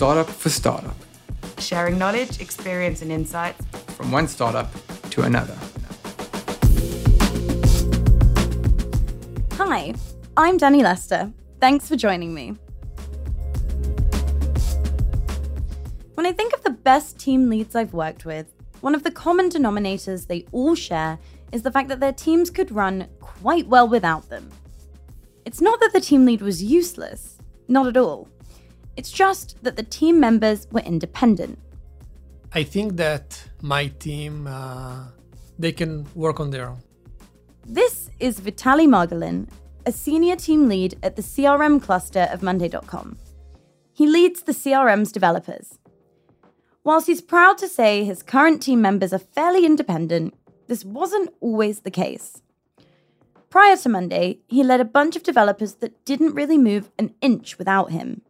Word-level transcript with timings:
startup 0.00 0.30
for 0.30 0.48
startup. 0.48 0.96
Sharing 1.58 1.98
knowledge, 1.98 2.40
experience, 2.40 3.02
and 3.02 3.12
insights 3.12 3.62
from 3.88 4.10
one 4.10 4.26
startup 4.26 4.72
to 5.10 5.20
another. 5.24 5.54
Hi, 9.58 9.92
I'm 10.38 10.56
Danny 10.56 10.82
Lester. 10.82 11.30
Thanks 11.60 11.86
for 11.86 11.96
joining 11.96 12.32
me. 12.32 12.56
When 16.14 16.24
I 16.24 16.32
think 16.32 16.54
of 16.54 16.62
the 16.62 16.70
best 16.82 17.18
team 17.18 17.50
leads 17.50 17.76
I've 17.76 17.92
worked 17.92 18.24
with, 18.24 18.54
one 18.80 18.94
of 18.94 19.02
the 19.02 19.10
common 19.10 19.50
denominators 19.50 20.28
they 20.28 20.46
all 20.50 20.74
share 20.74 21.18
is 21.52 21.60
the 21.60 21.70
fact 21.70 21.90
that 21.90 22.00
their 22.00 22.14
teams 22.14 22.48
could 22.48 22.72
run 22.72 23.06
quite 23.20 23.66
well 23.66 23.86
without 23.86 24.30
them. 24.30 24.48
It's 25.44 25.60
not 25.60 25.78
that 25.80 25.92
the 25.92 26.00
team 26.00 26.24
lead 26.24 26.40
was 26.40 26.62
useless, 26.62 27.36
not 27.68 27.86
at 27.86 27.98
all. 27.98 28.30
It's 28.96 29.10
just 29.10 29.62
that 29.62 29.76
the 29.76 29.82
team 29.82 30.20
members 30.20 30.66
were 30.70 30.80
independent. 30.80 31.58
I 32.52 32.64
think 32.64 32.96
that 32.96 33.42
my 33.62 33.88
team, 33.88 34.46
uh, 34.46 35.06
they 35.58 35.72
can 35.72 36.06
work 36.14 36.40
on 36.40 36.50
their 36.50 36.68
own. 36.68 36.82
This 37.66 38.10
is 38.18 38.40
Vitaly 38.40 38.88
Margolin, 38.88 39.48
a 39.86 39.92
senior 39.92 40.36
team 40.36 40.68
lead 40.68 40.98
at 41.02 41.16
the 41.16 41.22
CRM 41.22 41.80
cluster 41.80 42.28
of 42.32 42.42
Monday.com. 42.42 43.18
He 43.92 44.06
leads 44.06 44.42
the 44.42 44.52
CRM's 44.52 45.12
developers. 45.12 45.78
Whilst 46.82 47.06
he's 47.06 47.20
proud 47.20 47.58
to 47.58 47.68
say 47.68 48.04
his 48.04 48.22
current 48.22 48.62
team 48.62 48.80
members 48.80 49.12
are 49.12 49.18
fairly 49.18 49.66
independent, 49.66 50.34
this 50.66 50.84
wasn't 50.84 51.34
always 51.40 51.80
the 51.80 51.90
case. 51.90 52.42
Prior 53.50 53.76
to 53.76 53.88
Monday, 53.88 54.38
he 54.48 54.62
led 54.62 54.80
a 54.80 54.84
bunch 54.84 55.16
of 55.16 55.22
developers 55.22 55.74
that 55.74 56.04
didn't 56.04 56.34
really 56.34 56.56
move 56.56 56.90
an 56.98 57.14
inch 57.20 57.58
without 57.58 57.90
him. 57.90 58.22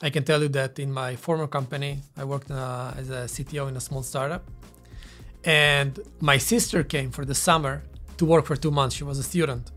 I 0.00 0.10
can 0.10 0.22
tell 0.22 0.40
you 0.42 0.48
that 0.50 0.78
in 0.78 0.92
my 0.92 1.16
former 1.16 1.48
company, 1.48 2.02
I 2.16 2.22
worked 2.22 2.52
uh, 2.52 2.92
as 2.96 3.10
a 3.10 3.24
CTO 3.24 3.68
in 3.68 3.76
a 3.76 3.80
small 3.80 4.04
startup. 4.04 4.44
And 5.44 5.98
my 6.20 6.38
sister 6.38 6.84
came 6.84 7.10
for 7.10 7.24
the 7.24 7.34
summer 7.34 7.82
to 8.18 8.24
work 8.24 8.46
for 8.46 8.54
two 8.54 8.70
months. 8.70 8.94
She 8.94 9.02
was 9.02 9.18
a 9.18 9.24
student. 9.24 9.72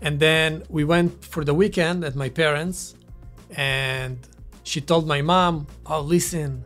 And 0.00 0.20
then 0.20 0.62
we 0.68 0.84
went 0.84 1.24
for 1.24 1.44
the 1.44 1.52
weekend 1.52 2.04
at 2.04 2.14
my 2.14 2.28
parents, 2.28 2.94
and 3.56 4.18
she 4.62 4.80
told 4.80 5.06
my 5.08 5.20
mom, 5.20 5.66
Oh, 5.84 6.00
listen, 6.00 6.64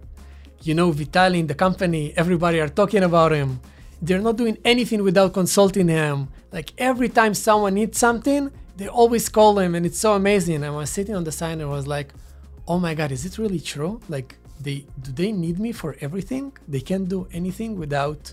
you 0.62 0.74
know 0.74 0.92
Vitaly 0.92 1.38
in 1.38 1.46
the 1.46 1.54
company, 1.54 2.12
everybody 2.16 2.60
are 2.60 2.68
talking 2.68 3.02
about 3.02 3.32
him. 3.32 3.60
They're 4.02 4.20
not 4.20 4.36
doing 4.36 4.58
anything 4.64 5.02
without 5.02 5.32
consulting 5.32 5.88
him. 5.88 6.28
Like 6.52 6.72
every 6.76 7.08
time 7.08 7.32
someone 7.32 7.74
needs 7.74 7.98
something, 7.98 8.50
they 8.76 8.88
always 8.88 9.28
call 9.30 9.58
him, 9.58 9.74
and 9.74 9.86
it's 9.86 9.98
so 9.98 10.12
amazing. 10.12 10.56
And 10.56 10.66
I 10.66 10.70
was 10.70 10.90
sitting 10.90 11.14
on 11.14 11.24
the 11.24 11.32
side 11.32 11.54
and 11.54 11.62
I 11.62 11.66
was 11.66 11.86
like, 11.86 12.12
oh 12.66 12.78
my 12.78 12.94
god, 12.94 13.12
is 13.12 13.24
it 13.24 13.38
really 13.38 13.60
true? 13.60 14.00
Like 14.08 14.36
they 14.60 14.86
do 15.02 15.12
they 15.12 15.32
need 15.32 15.58
me 15.58 15.72
for 15.72 15.96
everything? 16.00 16.52
They 16.68 16.80
can't 16.80 17.08
do 17.08 17.28
anything 17.32 17.78
without 17.78 18.32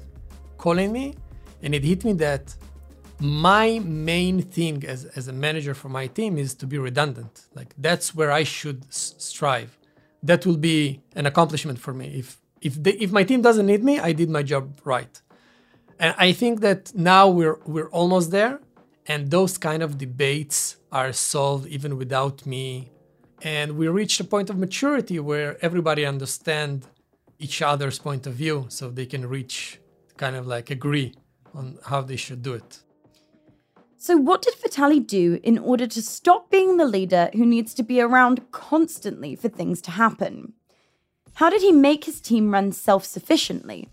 calling 0.57 0.91
me? 0.91 1.15
And 1.63 1.75
it 1.75 1.83
hit 1.83 2.03
me 2.05 2.13
that 2.13 2.55
my 3.19 3.79
main 3.79 4.41
thing 4.41 4.83
as, 4.85 5.05
as 5.05 5.27
a 5.27 5.33
manager 5.33 5.75
for 5.75 5.89
my 5.89 6.07
team 6.07 6.37
is 6.37 6.55
to 6.55 6.65
be 6.65 6.77
redundant. 6.79 7.47
Like 7.53 7.73
that's 7.77 8.15
where 8.15 8.31
I 8.31 8.43
should 8.43 8.85
s- 8.89 9.15
strive 9.17 9.77
that 10.23 10.45
will 10.45 10.57
be 10.57 11.01
an 11.15 11.25
accomplishment 11.25 11.79
for 11.79 11.93
me. 11.93 12.07
If 12.19 12.37
if 12.61 12.75
they, 12.75 12.91
if 12.91 13.11
my 13.11 13.23
team 13.23 13.41
doesn't 13.41 13.65
need 13.65 13.83
me, 13.83 13.99
I 13.99 14.11
did 14.11 14.29
my 14.29 14.43
job 14.43 14.79
right. 14.85 15.21
And 15.99 16.13
I 16.17 16.31
think 16.31 16.61
that 16.61 16.93
now 16.95 17.27
we're 17.27 17.59
we're 17.65 17.89
almost 17.89 18.31
there, 18.31 18.59
and 19.07 19.31
those 19.31 19.57
kind 19.57 19.81
of 19.83 19.97
debates 19.97 20.77
are 20.91 21.11
solved 21.13 21.67
even 21.67 21.97
without 21.97 22.45
me. 22.45 22.91
And 23.43 23.77
we 23.77 23.87
reached 23.87 24.19
a 24.19 24.23
point 24.23 24.49
of 24.49 24.57
maturity 24.57 25.19
where 25.19 25.57
everybody 25.63 26.05
understand 26.05 26.85
each 27.39 27.61
other's 27.61 27.97
point 27.97 28.27
of 28.27 28.33
view, 28.33 28.65
so 28.69 28.89
they 28.89 29.07
can 29.07 29.27
reach 29.27 29.79
kind 30.17 30.35
of 30.35 30.45
like 30.45 30.69
agree 30.69 31.15
on 31.55 31.79
how 31.85 32.01
they 32.01 32.15
should 32.15 32.43
do 32.43 32.53
it. 32.53 32.79
So, 33.97 34.15
what 34.17 34.41
did 34.41 34.55
Vitaly 34.55 35.05
do 35.05 35.39
in 35.43 35.57
order 35.57 35.87
to 35.87 36.01
stop 36.01 36.49
being 36.49 36.77
the 36.77 36.85
leader 36.85 37.29
who 37.33 37.45
needs 37.45 37.73
to 37.75 37.83
be 37.83 37.99
around 38.01 38.51
constantly 38.51 39.35
for 39.35 39.49
things 39.49 39.81
to 39.81 39.91
happen? 39.91 40.53
How 41.35 41.49
did 41.49 41.61
he 41.61 41.71
make 41.71 42.05
his 42.05 42.21
team 42.21 42.51
run 42.51 42.71
self 42.71 43.05
sufficiently? 43.05 43.89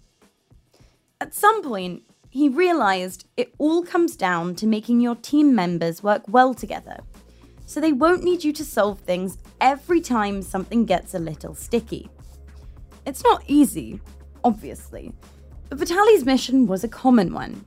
At 1.20 1.34
some 1.34 1.62
point, 1.62 2.02
he 2.30 2.48
realized 2.48 3.26
it 3.36 3.54
all 3.58 3.82
comes 3.82 4.16
down 4.16 4.54
to 4.56 4.66
making 4.66 5.00
your 5.00 5.16
team 5.16 5.54
members 5.54 6.02
work 6.02 6.22
well 6.28 6.54
together. 6.54 6.98
So 7.68 7.82
they 7.82 7.92
won't 7.92 8.24
need 8.24 8.44
you 8.44 8.52
to 8.54 8.64
solve 8.64 8.98
things 9.00 9.36
every 9.60 10.00
time 10.00 10.40
something 10.40 10.86
gets 10.86 11.12
a 11.12 11.18
little 11.18 11.54
sticky. 11.54 12.08
It's 13.04 13.22
not 13.22 13.44
easy, 13.46 14.00
obviously, 14.42 15.12
but 15.68 15.78
Vitaly's 15.78 16.24
mission 16.24 16.66
was 16.66 16.82
a 16.82 16.88
common 16.88 17.34
one 17.34 17.66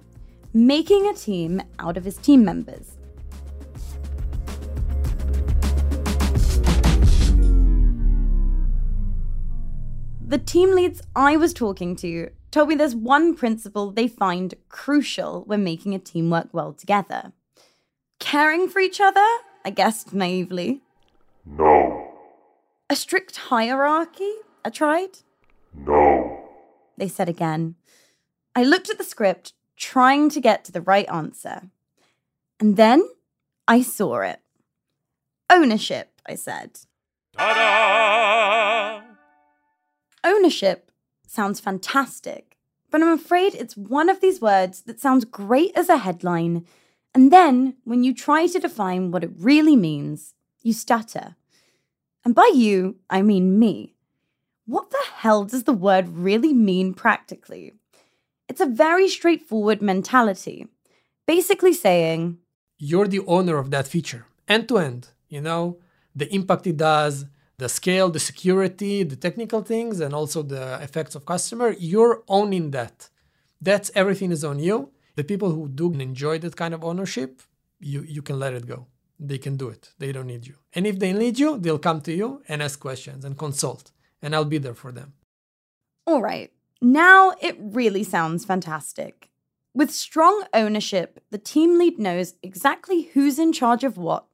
making 0.53 1.07
a 1.07 1.13
team 1.13 1.61
out 1.78 1.97
of 1.97 2.03
his 2.03 2.17
team 2.17 2.44
members. 2.44 2.97
The 10.25 10.40
team 10.44 10.72
leads 10.72 11.03
I 11.16 11.38
was 11.38 11.53
talking 11.53 11.95
to 11.97 12.31
told 12.50 12.69
me 12.69 12.75
there's 12.75 12.95
one 12.95 13.35
principle 13.35 13.91
they 13.91 14.07
find 14.07 14.56
crucial 14.67 15.44
when 15.45 15.63
making 15.63 15.94
a 15.94 16.00
team 16.00 16.31
work 16.31 16.50
well 16.51 16.73
together. 16.73 17.34
Caring 18.17 18.67
for 18.67 18.79
each 18.79 19.00
other, 19.00 19.28
I 19.63 19.69
guessed 19.69 20.13
naively. 20.13 20.81
No. 21.45 22.13
A 22.89 22.95
strict 22.95 23.38
hierarchy, 23.38 24.31
I 24.66 24.69
tried. 24.69 25.19
No. 25.73 26.49
They 26.97 27.07
said 27.07 27.29
again. 27.29 27.75
I 28.55 28.63
looked 28.63 28.89
at 28.89 28.97
the 28.97 29.03
script 29.03 29.53
trying 29.77 30.29
to 30.29 30.41
get 30.41 30.66
to 30.66 30.72
the 30.72 30.81
right 30.81 31.09
answer. 31.09 31.69
And 32.59 32.77
then 32.77 33.07
I 33.67 33.81
saw 33.81 34.19
it. 34.22 34.39
Ownership, 35.49 36.22
I 36.28 36.35
said. 36.35 36.79
Ta-da! 37.38 39.01
Ownership 40.23 40.91
sounds 41.25 41.59
fantastic, 41.59 42.57
but 42.91 43.01
I'm 43.01 43.13
afraid 43.13 43.55
it's 43.55 43.75
one 43.75 44.09
of 44.09 44.22
these 44.22 44.41
words 44.41 44.81
that 44.81 44.99
sounds 44.99 45.25
great 45.25 45.72
as 45.75 45.89
a 45.89 45.97
headline, 45.97 46.66
and 47.13 47.31
then 47.31 47.75
when 47.83 48.03
you 48.03 48.13
try 48.13 48.47
to 48.47 48.59
define 48.59 49.11
what 49.11 49.23
it 49.23 49.31
really 49.38 49.75
means, 49.75 50.33
you 50.61 50.73
stutter. 50.73 51.35
And 52.23 52.35
by 52.35 52.51
you, 52.53 52.97
I 53.09 53.22
mean 53.22 53.59
me. 53.59 53.95
What 54.66 54.91
the 54.91 55.03
hell 55.16 55.44
does 55.44 55.63
the 55.63 55.73
word 55.73 56.07
really 56.07 56.53
mean 56.53 56.94
practically? 56.94 57.73
It's 58.47 58.61
a 58.61 58.66
very 58.66 59.07
straightforward 59.07 59.81
mentality, 59.81 60.67
basically 61.25 61.73
saying, 61.73 62.38
You're 62.77 63.07
the 63.07 63.25
owner 63.25 63.57
of 63.57 63.72
that 63.72 63.88
feature, 63.88 64.25
end 64.47 64.69
to 64.69 64.78
end. 64.78 65.09
You 65.28 65.41
know, 65.41 65.78
the 66.16 66.33
impact 66.33 66.67
it 66.67 66.78
does, 66.78 67.25
the 67.57 67.69
scale, 67.69 68.09
the 68.09 68.19
security, 68.19 69.03
the 69.03 69.16
technical 69.16 69.61
things, 69.61 69.99
and 69.99 70.13
also 70.13 70.43
the 70.43 70.79
effects 70.81 71.16
of 71.16 71.25
customer. 71.25 71.75
You're 71.78 72.23
owning 72.28 72.72
that. 72.72 73.09
That's 73.59 73.91
everything 73.95 74.31
is 74.31 74.43
on 74.43 74.59
you. 74.59 74.91
The 75.21 75.27
people 75.27 75.51
who 75.51 75.69
do 75.69 75.93
enjoy 75.93 76.39
that 76.39 76.55
kind 76.55 76.73
of 76.73 76.83
ownership, 76.83 77.43
you, 77.79 78.01
you 78.01 78.23
can 78.23 78.39
let 78.39 78.55
it 78.55 78.65
go. 78.65 78.87
They 79.19 79.37
can 79.37 79.55
do 79.55 79.69
it. 79.69 79.93
They 79.99 80.11
don't 80.11 80.25
need 80.25 80.47
you. 80.47 80.55
And 80.73 80.87
if 80.87 80.97
they 80.97 81.13
need 81.13 81.37
you, 81.37 81.59
they'll 81.59 81.77
come 81.77 82.01
to 82.01 82.11
you 82.11 82.41
and 82.47 82.63
ask 82.63 82.79
questions 82.79 83.23
and 83.23 83.37
consult. 83.37 83.91
And 84.23 84.33
I'll 84.33 84.45
be 84.45 84.57
there 84.57 84.73
for 84.73 84.91
them. 84.91 85.13
All 86.07 86.23
right. 86.23 86.51
Now 86.81 87.33
it 87.39 87.55
really 87.59 88.03
sounds 88.03 88.45
fantastic. 88.45 89.29
With 89.75 89.91
strong 89.91 90.45
ownership, 90.55 91.23
the 91.29 91.37
team 91.37 91.77
lead 91.77 91.99
knows 91.99 92.33
exactly 92.41 93.11
who's 93.13 93.37
in 93.37 93.53
charge 93.53 93.83
of 93.83 93.99
what 93.99 94.25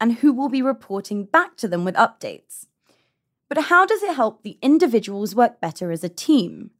and 0.00 0.14
who 0.14 0.32
will 0.32 0.48
be 0.48 0.60
reporting 0.60 1.24
back 1.24 1.56
to 1.58 1.68
them 1.68 1.84
with 1.84 1.94
updates. 1.94 2.66
But 3.48 3.66
how 3.66 3.86
does 3.86 4.02
it 4.02 4.16
help 4.16 4.42
the 4.42 4.58
individuals 4.60 5.36
work 5.36 5.60
better 5.60 5.92
as 5.92 6.02
a 6.02 6.08
team? 6.08 6.72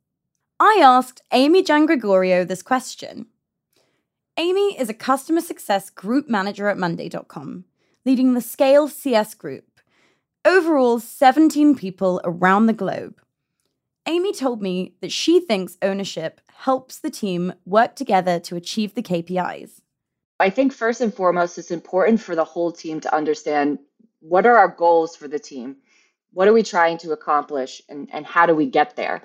I 0.59 0.81
asked 0.83 1.23
Amy 1.31 1.63
jan 1.63 1.87
gregorio 1.87 2.45
this 2.45 2.65
question. 2.65 3.27
Amy 4.39 4.79
is 4.79 4.89
a 4.89 4.95
customer 4.95 5.43
success 5.43 5.91
group 5.91 6.27
manager 6.27 6.69
at 6.69 6.79
Monday.com, 6.79 7.65
leading 8.07 8.33
the 8.33 8.41
Scale 8.41 8.89
CS 8.89 9.35
group. 9.35 9.81
Overall, 10.47 10.99
17 11.01 11.77
people 11.77 12.19
around 12.25 12.65
the 12.65 12.73
globe. 12.73 13.21
Amy 14.07 14.33
told 14.33 14.63
me 14.63 14.95
that 15.03 15.13
she 15.13 15.39
thinks 15.39 15.77
ownership 15.83 16.41
helps 16.51 16.99
the 16.99 17.11
team 17.11 17.53
work 17.67 17.95
together 17.95 18.41
to 18.41 18.57
achieve 18.57 18.95
the 18.95 19.03
KPIs. 19.03 19.83
I 20.41 20.49
think 20.49 20.73
first 20.73 21.03
and 21.03 21.13
foremost, 21.13 21.59
it's 21.59 21.71
important 21.71 22.19
for 22.19 22.35
the 22.35 22.45
whole 22.45 22.73
team 22.73 23.01
to 23.01 23.15
understand 23.15 23.81
what 24.21 24.47
are 24.47 24.57
our 24.57 24.69
goals 24.69 25.15
for 25.15 25.29
the 25.29 25.39
team? 25.39 25.77
What 26.33 26.49
are 26.49 26.55
we 26.55 26.63
trying 26.63 26.97
to 26.99 27.13
accomplish? 27.13 27.83
And, 27.91 28.09
and 28.13 28.25
how 28.25 28.47
do 28.47 28.55
we 28.55 28.65
get 28.65 28.97
there? 28.97 29.23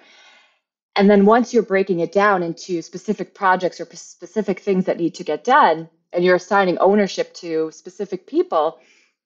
And 0.97 1.09
then 1.09 1.25
once 1.25 1.53
you're 1.53 1.63
breaking 1.63 1.99
it 1.99 2.11
down 2.11 2.43
into 2.43 2.81
specific 2.81 3.35
projects 3.35 3.79
or 3.79 3.85
p- 3.85 3.97
specific 3.97 4.59
things 4.59 4.85
that 4.85 4.97
need 4.97 5.13
to 5.15 5.23
get 5.23 5.43
done, 5.43 5.89
and 6.11 6.23
you're 6.23 6.35
assigning 6.35 6.77
ownership 6.79 7.33
to 7.35 7.71
specific 7.71 8.25
people, 8.27 8.79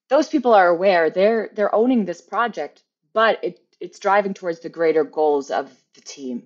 those 0.09 0.27
people 0.27 0.53
are 0.53 0.67
aware 0.67 1.09
they're 1.09 1.49
they're 1.55 1.73
owning 1.73 2.03
this 2.03 2.21
project 2.21 2.83
but 3.13 3.43
it, 3.43 3.59
it's 3.79 3.99
driving 3.99 4.33
towards 4.33 4.59
the 4.59 4.69
greater 4.69 5.03
goals 5.03 5.51
of 5.51 5.71
the 5.93 6.01
team. 6.01 6.43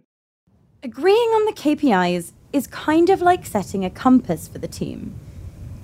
Agreeing 0.83 1.29
on 1.29 1.45
the 1.45 1.53
KPIs 1.53 2.31
is 2.53 2.67
kind 2.67 3.09
of 3.09 3.21
like 3.21 3.45
setting 3.45 3.83
a 3.83 3.89
compass 3.89 4.47
for 4.47 4.59
the 4.59 4.67
team. 4.67 5.15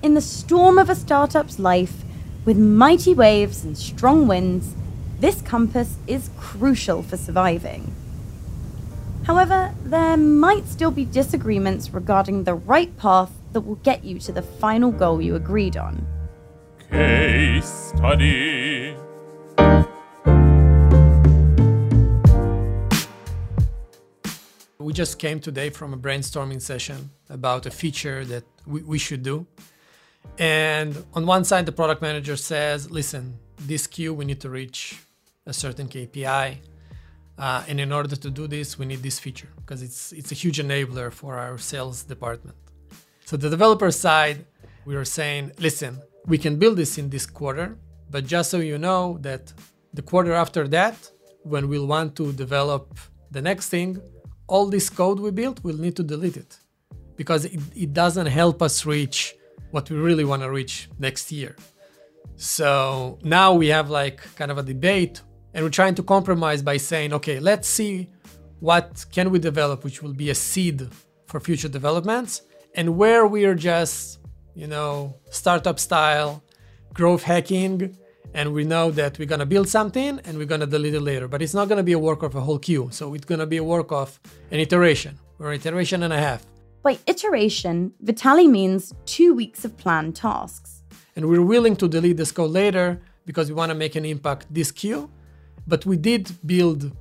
In 0.01 0.13
the 0.13 0.21
storm 0.21 0.77
of 0.77 0.89
a 0.89 0.95
startup's 0.95 1.59
life, 1.59 2.03
with 2.45 2.57
mighty 2.57 3.13
waves 3.13 3.63
and 3.63 3.77
strong 3.77 4.27
winds, 4.27 4.73
this 5.19 5.41
compass 5.41 5.97
is 6.07 6.31
crucial 6.39 7.03
for 7.03 7.17
surviving. 7.17 7.93
However, 9.23 9.73
there 9.83 10.17
might 10.17 10.67
still 10.67 10.91
be 10.91 11.05
disagreements 11.05 11.93
regarding 11.93 12.43
the 12.43 12.55
right 12.55 12.95
path 12.97 13.31
that 13.53 13.61
will 13.61 13.75
get 13.75 14.03
you 14.03 14.17
to 14.19 14.31
the 14.31 14.41
final 14.41 14.91
goal 14.91 15.21
you 15.21 15.35
agreed 15.35 15.77
on. 15.77 16.07
Case 16.89 17.93
study. 17.95 18.95
We 24.79 24.93
just 24.93 25.19
came 25.19 25.39
today 25.39 25.69
from 25.69 25.93
a 25.93 25.97
brainstorming 25.97 26.61
session 26.61 27.11
about 27.29 27.65
a 27.67 27.71
feature 27.71 28.25
that 28.25 28.43
we, 28.65 28.81
we 28.81 28.97
should 28.97 29.21
do. 29.21 29.45
And 30.39 31.05
on 31.13 31.27
one 31.27 31.43
side, 31.45 31.67
the 31.67 31.71
product 31.71 32.01
manager 32.01 32.35
says, 32.35 32.89
listen, 32.89 33.37
this 33.59 33.85
queue, 33.85 34.13
we 34.13 34.25
need 34.25 34.41
to 34.41 34.49
reach 34.49 34.99
a 35.45 35.53
certain 35.53 35.87
KPI. 35.87 36.57
Uh, 37.37 37.63
and 37.67 37.79
in 37.79 37.91
order 37.91 38.15
to 38.15 38.29
do 38.29 38.47
this, 38.47 38.77
we 38.77 38.85
need 38.85 39.01
this 39.01 39.19
feature 39.19 39.49
because 39.57 39.81
it's, 39.81 40.11
it's 40.11 40.31
a 40.31 40.35
huge 40.35 40.59
enabler 40.59 41.11
for 41.11 41.37
our 41.37 41.57
sales 41.57 42.03
department. 42.03 42.55
So 43.25 43.37
the 43.37 43.49
developer 43.49 43.91
side, 43.91 44.45
we 44.85 44.95
were 44.95 45.05
saying, 45.05 45.53
listen, 45.59 46.01
we 46.25 46.37
can 46.37 46.57
build 46.57 46.77
this 46.77 46.97
in 46.97 47.09
this 47.09 47.25
quarter, 47.25 47.77
but 48.09 48.25
just 48.25 48.51
so 48.51 48.57
you 48.57 48.77
know 48.77 49.17
that 49.21 49.53
the 49.93 50.01
quarter 50.01 50.33
after 50.33 50.67
that, 50.67 50.95
when 51.43 51.67
we'll 51.67 51.87
want 51.87 52.15
to 52.17 52.31
develop 52.33 52.97
the 53.31 53.41
next 53.41 53.69
thing, 53.69 53.99
all 54.47 54.67
this 54.67 54.89
code 54.89 55.19
we 55.19 55.31
built, 55.31 55.63
we'll 55.63 55.77
need 55.77 55.95
to 55.95 56.03
delete 56.03 56.37
it 56.37 56.59
because 57.15 57.45
it, 57.45 57.59
it 57.75 57.93
doesn't 57.93 58.27
help 58.27 58.61
us 58.61 58.85
reach 58.85 59.33
what 59.71 59.89
we 59.89 59.97
really 59.97 60.25
want 60.25 60.41
to 60.41 60.51
reach 60.51 60.89
next 60.99 61.31
year. 61.31 61.55
So 62.35 63.19
now 63.23 63.53
we 63.53 63.67
have 63.67 63.89
like 63.89 64.19
kind 64.35 64.51
of 64.51 64.57
a 64.57 64.63
debate 64.63 65.21
and 65.53 65.63
we're 65.63 65.69
trying 65.69 65.95
to 65.95 66.03
compromise 66.03 66.61
by 66.61 66.77
saying, 66.77 67.13
okay, 67.13 67.39
let's 67.39 67.67
see 67.67 68.09
what 68.59 69.05
can 69.11 69.31
we 69.31 69.39
develop 69.39 69.83
which 69.83 70.01
will 70.03 70.13
be 70.13 70.29
a 70.29 70.35
seed 70.35 70.87
for 71.25 71.39
future 71.39 71.67
developments 71.67 72.43
and 72.75 72.97
where 72.97 73.25
we 73.25 73.45
are 73.45 73.55
just, 73.55 74.19
you 74.55 74.67
know, 74.67 75.15
startup 75.29 75.79
style 75.79 76.43
growth 76.93 77.23
hacking 77.23 77.97
and 78.33 78.53
we 78.53 78.63
know 78.63 78.91
that 78.91 79.19
we're 79.19 79.25
going 79.25 79.39
to 79.39 79.45
build 79.45 79.67
something 79.67 80.19
and 80.23 80.37
we're 80.37 80.45
going 80.45 80.61
to 80.61 80.67
delete 80.67 80.93
it 80.93 81.01
later. 81.01 81.27
But 81.27 81.41
it's 81.41 81.53
not 81.53 81.67
going 81.67 81.77
to 81.77 81.83
be 81.83 81.91
a 81.91 81.99
work 81.99 82.23
of 82.23 82.35
a 82.35 82.41
whole 82.41 82.59
queue. 82.59 82.89
So 82.91 83.13
it's 83.13 83.25
going 83.25 83.39
to 83.39 83.45
be 83.45 83.57
a 83.57 83.63
work 83.63 83.91
of 83.91 84.19
an 84.51 84.59
iteration 84.59 85.17
or 85.39 85.51
iteration 85.53 86.03
and 86.03 86.13
a 86.13 86.17
half. 86.17 86.45
By 86.83 86.97
iteration, 87.07 87.91
Vitali 88.01 88.47
means 88.47 88.93
two 89.05 89.33
weeks 89.33 89.65
of 89.65 89.77
planned 89.77 90.15
tasks. 90.15 90.83
and 91.15 91.27
we're 91.27 91.41
willing 91.41 91.75
to 91.75 91.87
delete 91.87 92.17
this 92.17 92.31
code 92.31 92.51
later 92.51 93.01
because 93.25 93.49
we 93.49 93.55
want 93.55 93.69
to 93.69 93.75
make 93.75 93.95
an 93.95 94.05
impact 94.05 94.45
this 94.49 94.71
queue 94.71 95.09
but 95.67 95.85
we 95.85 95.97
did 95.97 96.31
build 96.45 96.91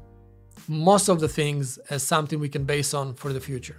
most 0.68 1.08
of 1.08 1.20
the 1.20 1.28
things 1.28 1.78
as 1.90 2.02
something 2.02 2.38
we 2.38 2.48
can 2.48 2.64
base 2.64 2.94
on 2.94 3.14
for 3.14 3.32
the 3.32 3.40
future 3.40 3.76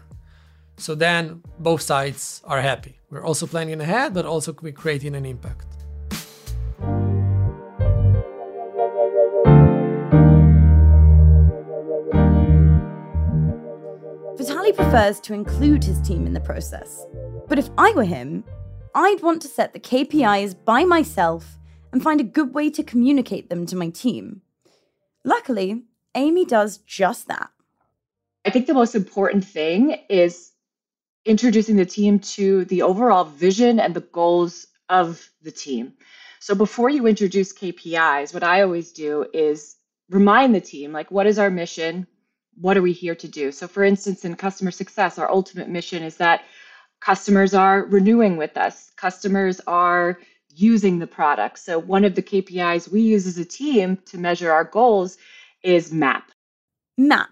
so 0.77 0.95
then 0.95 1.41
both 1.59 1.81
sides 1.81 2.41
are 2.45 2.61
happy 2.61 2.97
we're 3.09 3.25
also 3.25 3.45
planning 3.47 3.79
ahead 3.81 4.13
but 4.13 4.25
also 4.25 4.55
we're 4.61 4.71
creating 4.71 5.15
an 5.15 5.25
impact 5.25 5.67
Vitali 14.37 14.73
prefers 14.73 15.19
to 15.19 15.33
include 15.35 15.83
his 15.83 16.01
team 16.01 16.25
in 16.25 16.33
the 16.33 16.39
process. 16.39 17.05
But 17.47 17.59
if 17.59 17.69
I 17.77 17.91
were 17.91 18.03
him, 18.03 18.43
I'd 18.95 19.21
want 19.21 19.41
to 19.43 19.47
set 19.47 19.71
the 19.71 19.79
KPIs 19.79 20.55
by 20.65 20.83
myself 20.83 21.59
and 21.93 22.01
find 22.01 22.19
a 22.19 22.23
good 22.23 22.53
way 22.53 22.71
to 22.71 22.81
communicate 22.81 23.49
them 23.49 23.67
to 23.67 23.75
my 23.75 23.89
team. 23.89 24.41
Luckily, 25.23 25.83
Amy 26.15 26.45
does 26.45 26.77
just 26.79 27.27
that. 27.27 27.50
I 28.45 28.50
think 28.50 28.65
the 28.65 28.73
most 28.73 28.95
important 28.95 29.45
thing 29.45 29.97
is 30.09 30.51
introducing 31.25 31.75
the 31.75 31.85
team 31.85 32.19
to 32.19 32.65
the 32.65 32.81
overall 32.81 33.25
vision 33.25 33.79
and 33.79 33.94
the 33.94 34.01
goals 34.01 34.68
of 34.89 35.29
the 35.44 35.51
team. 35.51 35.94
So 36.39 36.56
before 36.56 36.89
you 36.89 37.06
introduce 37.06 37.53
KPIs, 37.53 38.33
what 38.33 38.44
I 38.44 38.63
always 38.63 38.91
do 38.91 39.27
is 39.31 39.75
remind 40.09 40.56
the 40.56 40.62
team 40.62 40.91
like, 40.91 41.12
what 41.12 41.27
is 41.27 41.38
our 41.38 41.51
mission? 41.51 42.07
What 42.59 42.77
are 42.77 42.81
we 42.81 42.94
here 42.94 43.15
to 43.15 43.27
do? 43.27 43.51
So, 43.51 43.67
for 43.67 43.83
instance, 43.83 44.25
in 44.25 44.35
customer 44.35 44.71
success, 44.71 45.19
our 45.19 45.29
ultimate 45.29 45.69
mission 45.69 46.03
is 46.03 46.17
that 46.17 46.44
customers 47.00 47.53
are 47.53 47.85
renewing 47.85 48.38
with 48.38 48.57
us, 48.57 48.91
customers 48.95 49.62
are 49.67 50.19
using 50.56 51.00
the 51.00 51.07
product. 51.07 51.59
So, 51.59 51.80
one 51.80 52.03
of 52.03 52.15
the 52.15 52.21
KPIs 52.21 52.92
we 52.92 53.01
use 53.01 53.27
as 53.27 53.38
a 53.38 53.45
team 53.45 53.98
to 54.06 54.18
measure 54.18 54.51
our 54.51 54.63
goals 54.63 55.18
is 55.63 55.92
MAP. 55.92 56.31
MAP. 56.98 57.30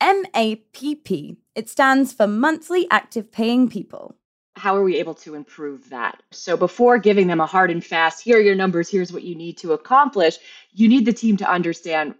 M 0.00 0.24
A 0.34 0.56
P 0.56 0.94
P. 0.94 1.36
It 1.54 1.68
stands 1.68 2.12
for 2.12 2.26
Monthly 2.26 2.86
Active 2.90 3.30
Paying 3.30 3.68
People. 3.68 4.16
How 4.56 4.76
are 4.76 4.82
we 4.82 4.96
able 4.96 5.14
to 5.14 5.34
improve 5.34 5.90
that? 5.90 6.22
So, 6.32 6.56
before 6.56 6.98
giving 6.98 7.26
them 7.26 7.40
a 7.40 7.46
hard 7.46 7.70
and 7.70 7.84
fast, 7.84 8.22
here 8.22 8.38
are 8.38 8.42
your 8.42 8.54
numbers, 8.54 8.88
here's 8.88 9.12
what 9.12 9.22
you 9.22 9.34
need 9.34 9.58
to 9.58 9.72
accomplish, 9.72 10.38
you 10.72 10.88
need 10.88 11.06
the 11.06 11.12
team 11.12 11.36
to 11.38 11.50
understand 11.50 12.14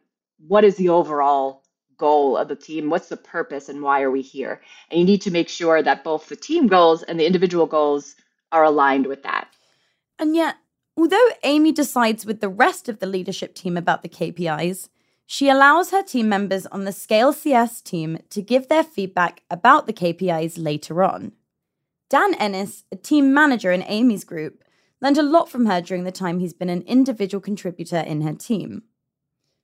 what 0.47 0.65
is 0.65 0.77
the 0.77 0.89
overall 0.89 1.63
goal 2.01 2.37
of 2.37 2.49
the 2.49 2.57
team? 2.57 2.91
What's 2.91 3.09
the 3.09 3.17
purpose 3.17 3.69
and 3.69 3.83
why 3.83 4.03
are 4.03 4.11
we 4.11 4.23
here? 4.23 4.63
And 4.91 4.99
you 4.99 5.07
need 5.07 5.23
to 5.23 5.31
make 5.31 5.49
sure 5.49 5.83
that 5.83 6.03
both 6.03 6.29
the 6.29 6.37
team 6.37 6.67
goals 6.67 7.03
and 7.03 7.21
the 7.21 7.27
individual 7.27 7.67
goals 7.67 8.17
are 8.51 8.65
aligned 8.65 9.07
with 9.07 9.23
that. 9.23 9.49
And 10.21 10.37
yet, 10.37 10.57
although 10.99 11.29
Amy 11.45 11.73
decides 11.73 12.27
with 12.27 12.41
the 12.41 12.49
rest 12.51 12.91
of 12.91 12.99
the 12.99 13.07
leadership 13.07 13.55
team 13.55 13.79
about 13.79 14.03
the 14.03 14.09
KPIs, 14.09 14.91
she 15.25 15.49
allows 15.49 15.91
her 15.91 16.03
team 16.03 16.29
members 16.29 16.67
on 16.67 16.85
the 16.85 16.93
Scale 16.93 17.33
CS 17.33 17.81
team 17.81 18.19
to 18.29 18.43
give 18.43 18.69
their 18.69 18.85
feedback 18.85 19.43
about 19.51 19.87
the 19.87 19.95
KPIs 19.95 20.63
later 20.63 21.03
on. 21.03 21.33
Dan 22.11 22.35
Ennis, 22.35 22.85
a 22.93 22.97
team 22.97 23.33
manager 23.33 23.73
in 23.73 23.83
Amy's 23.85 24.25
group, 24.25 24.63
learned 25.01 25.17
a 25.17 25.23
lot 25.23 25.49
from 25.49 25.65
her 25.65 25.81
during 25.81 26.05
the 26.05 26.13
time 26.13 26.39
he's 26.39 26.53
been 26.53 26.69
an 26.69 26.83
individual 26.83 27.41
contributor 27.41 28.01
in 28.01 28.21
her 28.21 28.35
team. 28.35 28.83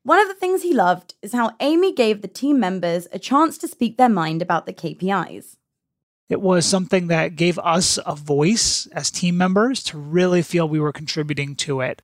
One 0.04 0.20
of 0.20 0.28
the 0.28 0.34
things 0.34 0.62
he 0.62 0.72
loved 0.72 1.16
is 1.20 1.32
how 1.34 1.56
Amy 1.60 1.92
gave 1.92 2.22
the 2.22 2.28
team 2.28 2.58
members 2.58 3.08
a 3.12 3.18
chance 3.18 3.58
to 3.58 3.68
speak 3.68 3.98
their 3.98 4.08
mind 4.08 4.40
about 4.40 4.64
the 4.64 4.72
KPIs. 4.72 5.56
It 6.28 6.40
was 6.40 6.66
something 6.66 7.06
that 7.06 7.36
gave 7.36 7.58
us 7.60 7.98
a 8.04 8.16
voice 8.16 8.86
as 8.88 9.10
team 9.10 9.38
members 9.38 9.82
to 9.84 9.98
really 9.98 10.42
feel 10.42 10.68
we 10.68 10.80
were 10.80 10.92
contributing 10.92 11.54
to 11.56 11.80
it. 11.80 12.02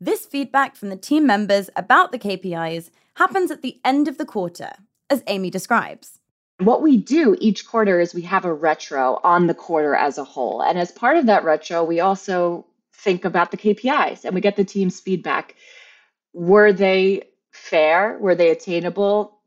This 0.00 0.24
feedback 0.24 0.76
from 0.76 0.88
the 0.88 0.96
team 0.96 1.26
members 1.26 1.68
about 1.76 2.10
the 2.10 2.18
KPIs 2.18 2.90
happens 3.14 3.50
at 3.50 3.62
the 3.62 3.80
end 3.84 4.08
of 4.08 4.16
the 4.16 4.24
quarter, 4.24 4.70
as 5.10 5.22
Amy 5.26 5.50
describes. 5.50 6.20
What 6.60 6.82
we 6.82 6.96
do 6.96 7.36
each 7.40 7.66
quarter 7.66 8.00
is 8.00 8.14
we 8.14 8.22
have 8.22 8.44
a 8.44 8.54
retro 8.54 9.20
on 9.22 9.46
the 9.46 9.54
quarter 9.54 9.94
as 9.94 10.16
a 10.16 10.24
whole. 10.24 10.62
And 10.62 10.78
as 10.78 10.90
part 10.90 11.16
of 11.16 11.26
that 11.26 11.44
retro, 11.44 11.84
we 11.84 12.00
also 12.00 12.64
think 12.94 13.24
about 13.24 13.50
the 13.50 13.56
KPIs 13.56 14.24
and 14.24 14.34
we 14.34 14.40
get 14.40 14.56
the 14.56 14.64
team's 14.64 15.00
feedback. 15.00 15.54
Were 16.32 16.72
they 16.72 17.24
fair? 17.52 18.18
Were 18.18 18.34
they 18.34 18.50
attainable? 18.50 19.37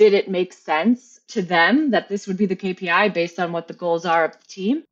Did 0.00 0.14
it 0.14 0.30
make 0.30 0.54
sense 0.54 1.20
to 1.28 1.42
them 1.42 1.90
that 1.90 2.08
this 2.08 2.26
would 2.26 2.38
be 2.38 2.46
the 2.46 2.56
KPI 2.56 3.12
based 3.12 3.38
on 3.38 3.52
what 3.52 3.68
the 3.68 3.74
goals 3.74 4.06
are 4.06 4.24
of 4.24 4.32
the 4.32 4.46
team? 4.46 4.84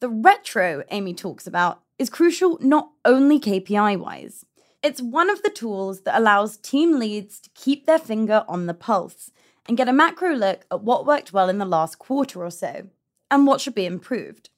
The 0.00 0.08
retro 0.08 0.82
Amy 0.90 1.12
talks 1.12 1.46
about 1.46 1.82
is 1.98 2.08
crucial 2.08 2.56
not 2.62 2.88
only 3.04 3.38
KPI 3.38 3.98
wise, 3.98 4.46
it's 4.82 5.02
one 5.02 5.28
of 5.28 5.42
the 5.42 5.50
tools 5.50 6.04
that 6.04 6.18
allows 6.18 6.56
team 6.56 6.98
leads 6.98 7.38
to 7.40 7.50
keep 7.54 7.84
their 7.84 7.98
finger 7.98 8.46
on 8.48 8.64
the 8.64 8.72
pulse 8.72 9.30
and 9.68 9.76
get 9.76 9.90
a 9.90 9.92
macro 9.92 10.34
look 10.34 10.64
at 10.70 10.80
what 10.80 11.04
worked 11.04 11.34
well 11.34 11.50
in 11.50 11.58
the 11.58 11.66
last 11.66 11.98
quarter 11.98 12.42
or 12.42 12.50
so 12.50 12.86
and 13.30 13.46
what 13.46 13.60
should 13.60 13.74
be 13.74 13.84
improved. 13.84 14.48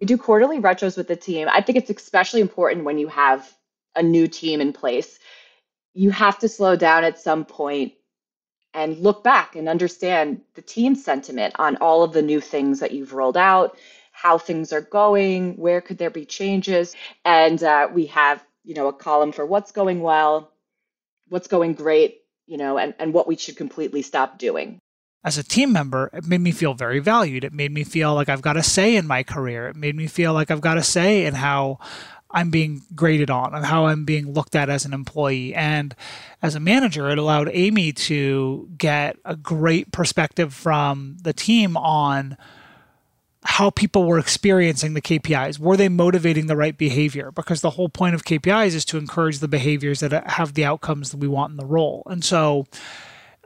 We 0.00 0.06
do 0.06 0.16
quarterly 0.16 0.60
retros 0.60 0.96
with 0.96 1.08
the 1.08 1.16
team. 1.16 1.46
I 1.52 1.60
think 1.60 1.76
it's 1.76 1.90
especially 1.90 2.40
important 2.40 2.86
when 2.86 2.96
you 2.96 3.08
have 3.08 3.52
a 3.94 4.02
new 4.02 4.26
team 4.26 4.62
in 4.62 4.72
place. 4.72 5.18
You 5.92 6.10
have 6.10 6.38
to 6.38 6.48
slow 6.48 6.74
down 6.74 7.04
at 7.04 7.18
some 7.18 7.44
point 7.44 7.92
and 8.74 8.98
look 8.98 9.24
back 9.24 9.56
and 9.56 9.68
understand 9.68 10.40
the 10.54 10.62
team 10.62 10.94
sentiment 10.94 11.54
on 11.58 11.76
all 11.76 12.02
of 12.02 12.12
the 12.12 12.22
new 12.22 12.40
things 12.40 12.80
that 12.80 12.92
you've 12.92 13.12
rolled 13.12 13.36
out, 13.36 13.76
how 14.12 14.38
things 14.38 14.72
are 14.72 14.80
going, 14.80 15.56
where 15.56 15.80
could 15.80 15.98
there 15.98 16.10
be 16.10 16.24
changes, 16.24 16.94
and 17.24 17.62
uh, 17.62 17.88
we 17.92 18.06
have 18.06 18.44
you 18.64 18.74
know 18.74 18.88
a 18.88 18.92
column 18.92 19.32
for 19.32 19.46
what's 19.46 19.72
going 19.72 20.00
well, 20.00 20.52
what's 21.28 21.48
going 21.48 21.74
great, 21.74 22.22
you 22.46 22.58
know, 22.58 22.78
and, 22.78 22.94
and 22.98 23.14
what 23.14 23.26
we 23.26 23.36
should 23.36 23.56
completely 23.56 24.02
stop 24.02 24.38
doing. 24.38 24.78
As 25.22 25.36
a 25.36 25.44
team 25.44 25.72
member, 25.72 26.08
it 26.14 26.26
made 26.26 26.40
me 26.40 26.50
feel 26.50 26.72
very 26.72 26.98
valued. 26.98 27.44
It 27.44 27.52
made 27.52 27.72
me 27.72 27.84
feel 27.84 28.14
like 28.14 28.30
I've 28.30 28.40
got 28.40 28.56
a 28.56 28.62
say 28.62 28.96
in 28.96 29.06
my 29.06 29.22
career. 29.22 29.68
It 29.68 29.76
made 29.76 29.94
me 29.94 30.06
feel 30.06 30.32
like 30.32 30.50
I've 30.50 30.62
got 30.62 30.78
a 30.78 30.82
say 30.82 31.26
in 31.26 31.34
how 31.34 31.78
I'm 32.30 32.50
being 32.50 32.82
graded 32.94 33.30
on 33.30 33.54
and 33.54 33.64
how 33.64 33.86
I'm 33.86 34.04
being 34.04 34.32
looked 34.32 34.54
at 34.54 34.68
as 34.68 34.84
an 34.84 34.92
employee. 34.92 35.54
And 35.54 35.94
as 36.42 36.54
a 36.54 36.60
manager, 36.60 37.10
it 37.10 37.18
allowed 37.18 37.50
Amy 37.52 37.92
to 37.92 38.68
get 38.76 39.16
a 39.24 39.36
great 39.36 39.92
perspective 39.92 40.54
from 40.54 41.16
the 41.22 41.32
team 41.32 41.76
on 41.76 42.36
how 43.42 43.70
people 43.70 44.04
were 44.04 44.18
experiencing 44.18 44.94
the 44.94 45.00
KPIs. 45.00 45.58
Were 45.58 45.76
they 45.76 45.88
motivating 45.88 46.46
the 46.46 46.56
right 46.56 46.76
behavior? 46.76 47.30
Because 47.30 47.62
the 47.62 47.70
whole 47.70 47.88
point 47.88 48.14
of 48.14 48.24
KPIs 48.24 48.74
is 48.74 48.84
to 48.86 48.98
encourage 48.98 49.38
the 49.38 49.48
behaviors 49.48 50.00
that 50.00 50.28
have 50.30 50.54
the 50.54 50.64
outcomes 50.64 51.10
that 51.10 51.16
we 51.16 51.28
want 51.28 51.52
in 51.52 51.56
the 51.56 51.64
role. 51.64 52.02
And 52.06 52.22
so 52.22 52.66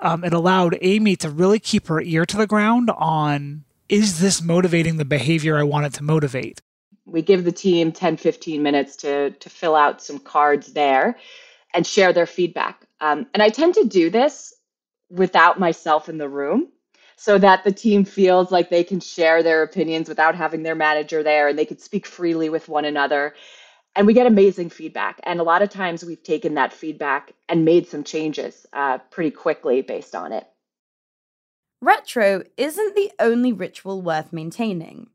um, 0.00 0.24
it 0.24 0.32
allowed 0.32 0.76
Amy 0.82 1.16
to 1.16 1.30
really 1.30 1.60
keep 1.60 1.86
her 1.86 2.00
ear 2.00 2.26
to 2.26 2.36
the 2.36 2.46
ground 2.46 2.90
on 2.90 3.64
is 3.88 4.20
this 4.20 4.42
motivating 4.42 4.96
the 4.96 5.04
behavior 5.04 5.56
I 5.56 5.62
want 5.62 5.86
it 5.86 5.92
to 5.94 6.02
motivate? 6.02 6.60
We 7.06 7.22
give 7.22 7.44
the 7.44 7.52
team 7.52 7.92
10, 7.92 8.16
15 8.16 8.62
minutes 8.62 8.96
to, 8.96 9.30
to 9.30 9.50
fill 9.50 9.76
out 9.76 10.02
some 10.02 10.18
cards 10.18 10.72
there 10.72 11.16
and 11.74 11.86
share 11.86 12.12
their 12.12 12.26
feedback. 12.26 12.86
Um, 13.00 13.26
and 13.34 13.42
I 13.42 13.50
tend 13.50 13.74
to 13.74 13.84
do 13.84 14.10
this 14.10 14.54
without 15.10 15.60
myself 15.60 16.08
in 16.08 16.18
the 16.18 16.28
room 16.28 16.68
so 17.16 17.38
that 17.38 17.64
the 17.64 17.72
team 17.72 18.04
feels 18.04 18.50
like 18.50 18.70
they 18.70 18.84
can 18.84 19.00
share 19.00 19.42
their 19.42 19.62
opinions 19.62 20.08
without 20.08 20.34
having 20.34 20.62
their 20.62 20.74
manager 20.74 21.22
there 21.22 21.48
and 21.48 21.58
they 21.58 21.64
can 21.64 21.78
speak 21.78 22.06
freely 22.06 22.48
with 22.48 22.68
one 22.68 22.84
another. 22.84 23.34
And 23.96 24.06
we 24.06 24.14
get 24.14 24.26
amazing 24.26 24.70
feedback. 24.70 25.20
And 25.22 25.40
a 25.40 25.44
lot 25.44 25.62
of 25.62 25.70
times 25.70 26.04
we've 26.04 26.22
taken 26.22 26.54
that 26.54 26.72
feedback 26.72 27.32
and 27.48 27.64
made 27.64 27.88
some 27.88 28.02
changes 28.02 28.66
uh, 28.72 28.98
pretty 29.10 29.30
quickly 29.30 29.82
based 29.82 30.14
on 30.14 30.32
it. 30.32 30.46
Retro 31.80 32.42
isn't 32.56 32.96
the 32.96 33.12
only 33.20 33.52
ritual 33.52 34.00
worth 34.02 34.32
maintaining. 34.32 35.08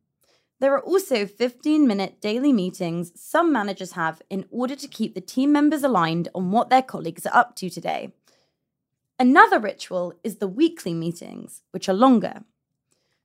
There 0.60 0.74
are 0.74 0.82
also 0.82 1.25
15 1.25 1.88
minute 1.88 2.20
daily 2.20 2.51
meetings 2.51 3.13
some 3.16 3.54
managers 3.54 3.94
have 3.94 4.22
in 4.30 4.46
order 4.51 4.75
to 4.75 4.88
keep 4.88 5.16
the 5.16 5.22
team 5.22 5.54
members 5.54 5.84
aligned 5.84 6.28
on 6.36 6.51
what 6.51 6.70
their 6.70 6.82
colleagues 6.82 7.25
are 7.25 7.36
up 7.36 7.56
to 7.58 7.70
today. 7.70 8.12
Another 9.18 9.60
ritual 9.60 10.13
is 10.24 10.36
the 10.38 10.48
weekly 10.48 10.94
meetings, 10.94 11.63
which 11.72 11.88
are 11.88 11.94
longer. 11.94 12.44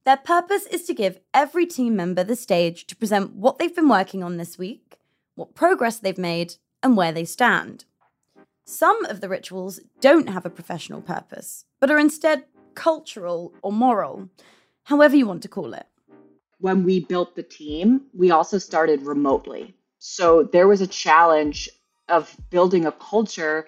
Their 0.05 0.17
purpose 0.17 0.67
is 0.67 0.85
to 0.85 0.95
give 0.95 1.19
every 1.33 1.67
team 1.67 1.97
member 1.97 2.23
the 2.23 2.37
stage 2.37 2.87
to 2.87 2.97
present 2.97 3.35
what 3.35 3.59
they've 3.59 3.75
been 3.75 3.89
working 3.89 4.23
on 4.23 4.37
this 4.37 4.57
week, 4.57 4.99
what 5.35 5.55
progress 5.55 5.99
they've 5.99 6.19
made, 6.19 6.55
and 6.83 6.97
where 6.97 7.13
they 7.13 7.25
stand. 7.25 7.85
Some 8.65 9.05
of 9.07 9.21
the 9.21 9.29
rituals 9.29 9.81
don't 10.01 10.29
have 10.29 10.47
a 10.47 10.51
professional 10.51 11.01
purpose, 11.01 11.65
but 11.81 11.91
are 11.91 11.99
instead 11.99 12.45
cultural, 12.75 13.55
or 13.63 13.73
moral, 13.73 14.29
however 14.85 15.17
you 15.17 15.27
want 15.27 15.43
to 15.43 15.49
call 15.49 15.75
it. 15.75 15.87
When 16.65 16.83
we 16.83 17.01
built 17.01 17.37
the 17.37 17.43
team, 17.43 18.07
we 18.15 18.31
also 18.31 18.57
started 18.57 19.03
remotely. 19.03 19.75
So 19.99 20.45
there 20.45 20.67
was 20.67 20.81
a 20.81 20.87
challenge 20.87 21.69
of 22.09 22.35
building 22.49 22.87
a 22.87 22.93
culture 22.93 23.67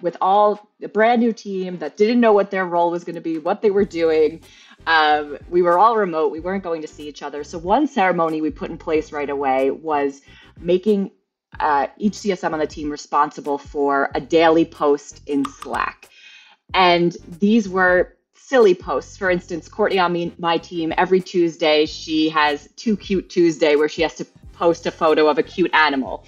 with 0.00 0.16
all 0.20 0.68
a 0.82 0.88
brand 0.88 1.20
new 1.20 1.32
team 1.32 1.78
that 1.78 1.96
didn't 1.96 2.18
know 2.18 2.32
what 2.32 2.50
their 2.50 2.66
role 2.66 2.90
was 2.90 3.04
going 3.04 3.14
to 3.14 3.20
be, 3.20 3.38
what 3.38 3.62
they 3.62 3.70
were 3.70 3.84
doing. 3.84 4.40
Um, 4.88 5.38
we 5.50 5.62
were 5.62 5.78
all 5.78 5.96
remote. 5.96 6.32
We 6.32 6.40
weren't 6.40 6.64
going 6.64 6.82
to 6.82 6.88
see 6.88 7.06
each 7.06 7.22
other. 7.22 7.44
So 7.44 7.58
one 7.58 7.86
ceremony 7.86 8.40
we 8.40 8.50
put 8.50 8.70
in 8.70 8.76
place 8.76 9.12
right 9.12 9.30
away 9.30 9.70
was 9.70 10.22
making 10.58 11.12
uh, 11.60 11.86
each 11.96 12.14
CSM 12.14 12.52
on 12.52 12.58
the 12.58 12.66
team 12.66 12.90
responsible 12.90 13.56
for 13.56 14.10
a 14.16 14.20
daily 14.20 14.64
post 14.64 15.20
in 15.28 15.44
Slack. 15.44 16.08
And 16.74 17.16
these 17.38 17.68
were 17.68 18.16
silly 18.52 18.74
posts. 18.74 19.16
For 19.16 19.30
instance, 19.30 19.66
Courtney 19.66 19.98
on 19.98 20.12
me, 20.12 20.34
my 20.36 20.58
team, 20.58 20.92
every 20.98 21.22
Tuesday, 21.22 21.86
she 21.86 22.28
has 22.28 22.68
Too 22.76 22.98
Cute 22.98 23.30
Tuesday 23.30 23.76
where 23.76 23.88
she 23.88 24.02
has 24.02 24.14
to 24.16 24.26
post 24.52 24.84
a 24.84 24.90
photo 24.90 25.26
of 25.26 25.38
a 25.38 25.42
cute 25.42 25.72
animal. 25.72 26.26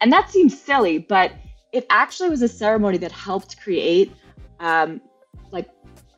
And 0.00 0.10
that 0.10 0.30
seems 0.30 0.58
silly, 0.58 0.96
but 0.96 1.32
it 1.72 1.84
actually 1.90 2.30
was 2.30 2.40
a 2.40 2.48
ceremony 2.48 2.96
that 2.96 3.12
helped 3.12 3.60
create 3.60 4.10
um, 4.60 5.02
like 5.50 5.68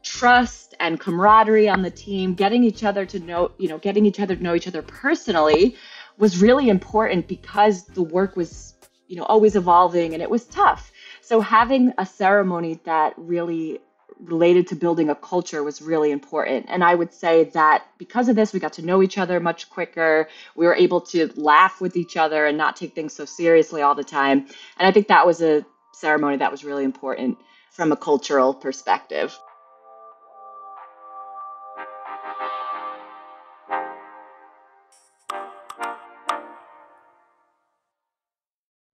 trust 0.04 0.76
and 0.78 1.00
camaraderie 1.00 1.68
on 1.68 1.82
the 1.82 1.90
team, 1.90 2.34
getting 2.34 2.62
each 2.62 2.84
other 2.84 3.04
to 3.06 3.18
know, 3.18 3.50
you 3.58 3.68
know, 3.68 3.78
getting 3.78 4.06
each 4.06 4.20
other 4.20 4.36
to 4.36 4.42
know 4.44 4.54
each 4.54 4.68
other 4.68 4.82
personally 4.82 5.74
was 6.16 6.40
really 6.40 6.68
important 6.68 7.26
because 7.26 7.86
the 7.86 8.02
work 8.04 8.36
was, 8.36 8.76
you 9.08 9.16
know, 9.16 9.24
always 9.24 9.56
evolving 9.56 10.14
and 10.14 10.22
it 10.22 10.30
was 10.30 10.44
tough. 10.44 10.92
So 11.22 11.40
having 11.40 11.92
a 11.98 12.06
ceremony 12.06 12.78
that 12.84 13.14
really 13.16 13.80
related 14.22 14.66
to 14.68 14.76
building 14.76 15.08
a 15.08 15.14
culture 15.14 15.62
was 15.62 15.80
really 15.80 16.10
important. 16.10 16.66
And 16.68 16.84
I 16.84 16.94
would 16.94 17.12
say 17.12 17.44
that 17.54 17.86
because 17.98 18.28
of 18.28 18.36
this, 18.36 18.52
we 18.52 18.60
got 18.60 18.74
to 18.74 18.82
know 18.84 19.02
each 19.02 19.18
other 19.18 19.40
much 19.40 19.70
quicker. 19.70 20.28
We 20.56 20.66
were 20.66 20.74
able 20.74 21.00
to 21.02 21.30
laugh 21.36 21.80
with 21.80 21.96
each 21.96 22.16
other 22.16 22.46
and 22.46 22.58
not 22.58 22.76
take 22.76 22.94
things 22.94 23.14
so 23.14 23.24
seriously 23.24 23.82
all 23.82 23.94
the 23.94 24.04
time. 24.04 24.46
And 24.78 24.86
I 24.86 24.92
think 24.92 25.08
that 25.08 25.26
was 25.26 25.40
a 25.42 25.64
ceremony 25.92 26.36
that 26.38 26.50
was 26.50 26.64
really 26.64 26.84
important 26.84 27.38
from 27.70 27.92
a 27.92 27.96
cultural 27.96 28.54
perspective. 28.54 29.38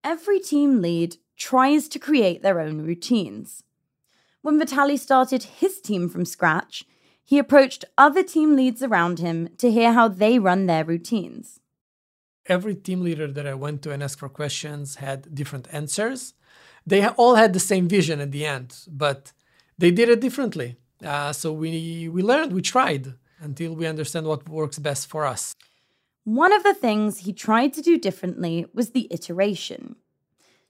Every 0.04 0.38
team 0.38 0.80
lead 0.80 1.16
tries 1.37 1.88
to 1.88 1.99
create 1.99 2.42
their 2.42 2.61
own 2.61 2.80
routines. 2.83 3.64
When 4.46 4.60
Vitali 4.60 4.96
started 4.96 5.42
his 5.42 5.80
team 5.80 6.08
from 6.08 6.24
scratch, 6.24 6.84
he 7.24 7.36
approached 7.36 7.84
other 7.98 8.22
team 8.22 8.54
leads 8.54 8.80
around 8.80 9.18
him 9.18 9.48
to 9.58 9.72
hear 9.72 9.92
how 9.92 10.06
they 10.06 10.38
run 10.38 10.66
their 10.66 10.84
routines. 10.84 11.58
Every 12.46 12.76
team 12.76 13.00
leader 13.00 13.26
that 13.26 13.44
I 13.44 13.54
went 13.54 13.82
to 13.82 13.90
and 13.90 14.04
asked 14.04 14.20
for 14.20 14.28
questions 14.28 14.94
had 15.06 15.34
different 15.34 15.66
answers. 15.72 16.34
They 16.86 17.04
all 17.08 17.34
had 17.34 17.54
the 17.54 17.58
same 17.58 17.88
vision 17.88 18.20
at 18.20 18.30
the 18.30 18.46
end, 18.46 18.86
but 18.86 19.32
they 19.78 19.90
did 19.90 20.08
it 20.08 20.20
differently. 20.20 20.76
Uh, 21.04 21.32
so 21.32 21.52
we, 21.52 22.08
we 22.08 22.22
learned, 22.22 22.52
we 22.52 22.62
tried 22.62 23.14
until 23.40 23.74
we 23.74 23.84
understand 23.88 24.28
what 24.28 24.48
works 24.48 24.78
best 24.78 25.08
for 25.08 25.26
us. 25.26 25.56
One 26.22 26.52
of 26.52 26.62
the 26.62 26.72
things 26.72 27.18
he 27.18 27.32
tried 27.32 27.72
to 27.72 27.82
do 27.82 27.98
differently 27.98 28.66
was 28.72 28.90
the 28.90 29.08
iteration. 29.10 29.96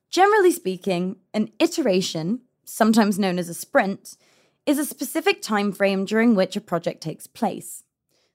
Generally 0.09 0.53
speaking, 0.53 1.17
an 1.35 1.51
iteration 1.59 2.41
sometimes 2.67 3.19
known 3.19 3.39
as 3.39 3.49
a 3.49 3.55
sprint, 3.55 4.17
is 4.67 4.79
a 4.79 4.85
specific 4.85 5.41
time 5.41 5.73
frame 5.73 6.05
during 6.05 6.35
which 6.35 6.57
a 6.57 6.61
project 6.61 7.01
takes 7.01 7.27
place. 7.27 7.85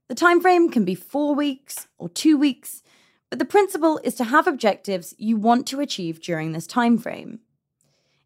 The 0.08 0.16
time 0.16 0.42
frame 0.42 0.70
can 0.70 0.86
be 0.86 0.96
4 0.96 1.36
weeks 1.36 1.88
or 1.98 2.10
2 2.10 2.38
weeks, 2.38 2.82
but 3.30 3.40
the 3.40 3.46
principle 3.46 4.00
is 4.04 4.16
to 4.16 4.24
have 4.26 4.48
objectives 4.48 5.14
you 5.18 5.38
want 5.38 5.68
to 5.68 5.80
achieve 5.80 6.22
during 6.22 6.52
this 6.52 6.68
time 6.68 6.98
frame. 6.98 7.40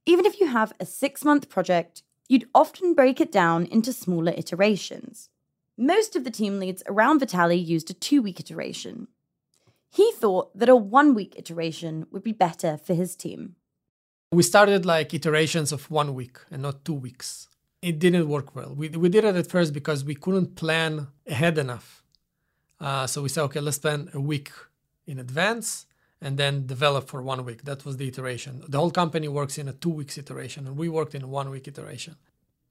Even 0.06 0.26
if 0.26 0.40
you 0.40 0.48
have 0.48 0.74
a 0.80 0.86
6-month 0.86 1.50
project, 1.50 2.04
you'd 2.28 2.48
often 2.56 2.94
break 2.94 3.20
it 3.20 3.32
down 3.32 3.66
into 3.66 3.94
smaller 3.94 4.34
iterations. 4.36 5.30
Most 5.78 6.16
of 6.16 6.24
the 6.24 6.32
team 6.32 6.60
leads 6.60 6.84
around 6.88 7.20
Vitali 7.20 7.58
used 7.58 7.92
a 7.92 7.96
2-week 7.96 8.40
iteration. 8.40 9.08
He 9.90 10.12
thought 10.14 10.58
that 10.58 10.70
a 10.70 10.76
1-week 10.76 11.36
iteration 11.38 12.08
would 12.12 12.24
be 12.24 12.32
better 12.32 12.78
for 12.78 12.94
his 12.94 13.16
team. 13.16 13.56
We 14.32 14.44
started 14.44 14.86
like 14.86 15.13
iterations 15.13 15.72
of 15.72 15.89
one 15.89 16.13
week 16.13 16.38
and 16.51 16.62
not 16.62 16.84
two 16.84 16.94
weeks. 16.94 17.48
It 17.82 18.00
didn't 18.00 18.27
work 18.27 18.55
well. 18.55 18.74
We, 18.75 18.89
we 18.89 19.10
did 19.10 19.24
it 19.24 19.36
at 19.36 19.48
first 19.48 19.74
because 19.74 20.03
we 20.03 20.15
couldn't 20.15 20.55
plan 20.55 21.08
ahead 21.27 21.58
enough. 21.58 22.03
Uh, 22.79 23.08
so 23.08 23.22
we 23.22 23.29
said, 23.29 23.44
okay, 23.44 23.60
let's 23.60 23.77
plan 23.77 24.10
a 24.13 24.20
week 24.20 24.51
in 25.08 25.20
advance 25.20 25.86
and 26.22 26.38
then 26.38 26.65
develop 26.65 27.08
for 27.08 27.22
one 27.22 27.46
week. 27.46 27.63
That 27.63 27.86
was 27.86 27.98
the 27.98 28.08
iteration. 28.08 28.63
The 28.67 28.79
whole 28.79 28.91
company 28.91 29.27
works 29.27 29.58
in 29.58 29.67
a 29.67 29.74
two 29.74 29.89
weeks 29.89 30.17
iteration, 30.17 30.65
and 30.65 30.75
we 30.75 30.89
worked 30.89 31.13
in 31.13 31.24
a 31.24 31.27
one 31.27 31.50
week 31.50 31.67
iteration. 31.67 32.15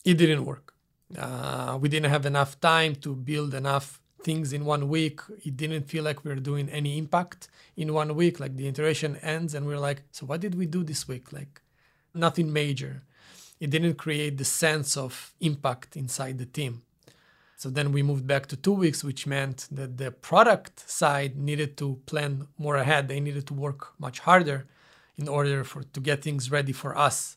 It 0.04 0.14
didn't 0.14 0.44
work. 0.44 0.74
Uh, 1.16 1.78
we 1.80 1.88
didn't 1.88 2.10
have 2.10 2.26
enough 2.26 2.60
time 2.60 2.96
to 2.96 3.14
build 3.14 3.54
enough 3.54 4.00
things 4.24 4.52
in 4.52 4.64
one 4.64 4.88
week. 4.88 5.20
It 5.44 5.56
didn't 5.56 5.88
feel 5.88 6.02
like 6.02 6.24
we 6.24 6.30
were 6.30 6.40
doing 6.40 6.68
any 6.70 6.98
impact 6.98 7.48
in 7.76 7.92
one 7.92 8.14
week. 8.16 8.40
Like 8.40 8.56
the 8.56 8.66
iteration 8.66 9.16
ends 9.16 9.54
and 9.54 9.66
we're 9.66 9.78
like, 9.78 10.02
so 10.10 10.26
what 10.26 10.40
did 10.40 10.54
we 10.54 10.66
do 10.66 10.82
this 10.82 11.06
week? 11.06 11.32
Like 11.32 11.60
nothing 12.14 12.52
major. 12.52 13.02
It 13.60 13.70
didn't 13.70 13.94
create 13.94 14.36
the 14.38 14.44
sense 14.44 14.96
of 14.96 15.32
impact 15.40 15.96
inside 15.96 16.38
the 16.38 16.46
team. 16.46 16.82
So 17.56 17.70
then 17.70 17.92
we 17.92 18.02
moved 18.02 18.26
back 18.26 18.46
to 18.48 18.56
two 18.56 18.72
weeks, 18.72 19.04
which 19.04 19.26
meant 19.26 19.68
that 19.70 19.96
the 19.96 20.10
product 20.10 20.90
side 20.90 21.36
needed 21.36 21.76
to 21.78 22.00
plan 22.06 22.48
more 22.58 22.76
ahead. 22.76 23.08
They 23.08 23.20
needed 23.20 23.46
to 23.46 23.54
work 23.54 23.98
much 23.98 24.18
harder 24.20 24.66
in 25.16 25.28
order 25.28 25.64
for 25.64 25.82
to 25.82 26.00
get 26.00 26.22
things 26.22 26.50
ready 26.50 26.72
for 26.72 26.98
us. 26.98 27.36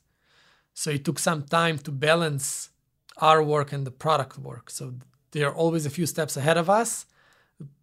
So 0.73 0.89
it 0.91 1.05
took 1.05 1.19
some 1.19 1.43
time 1.43 1.77
to 1.79 1.91
balance 1.91 2.69
our 3.17 3.41
work 3.41 3.71
and 3.71 3.85
the 3.85 3.91
product 3.91 4.37
work. 4.37 4.69
So 4.69 4.95
they 5.31 5.43
are 5.43 5.53
always 5.53 5.85
a 5.85 5.89
few 5.89 6.05
steps 6.05 6.37
ahead 6.37 6.57
of 6.57 6.69
us, 6.69 7.05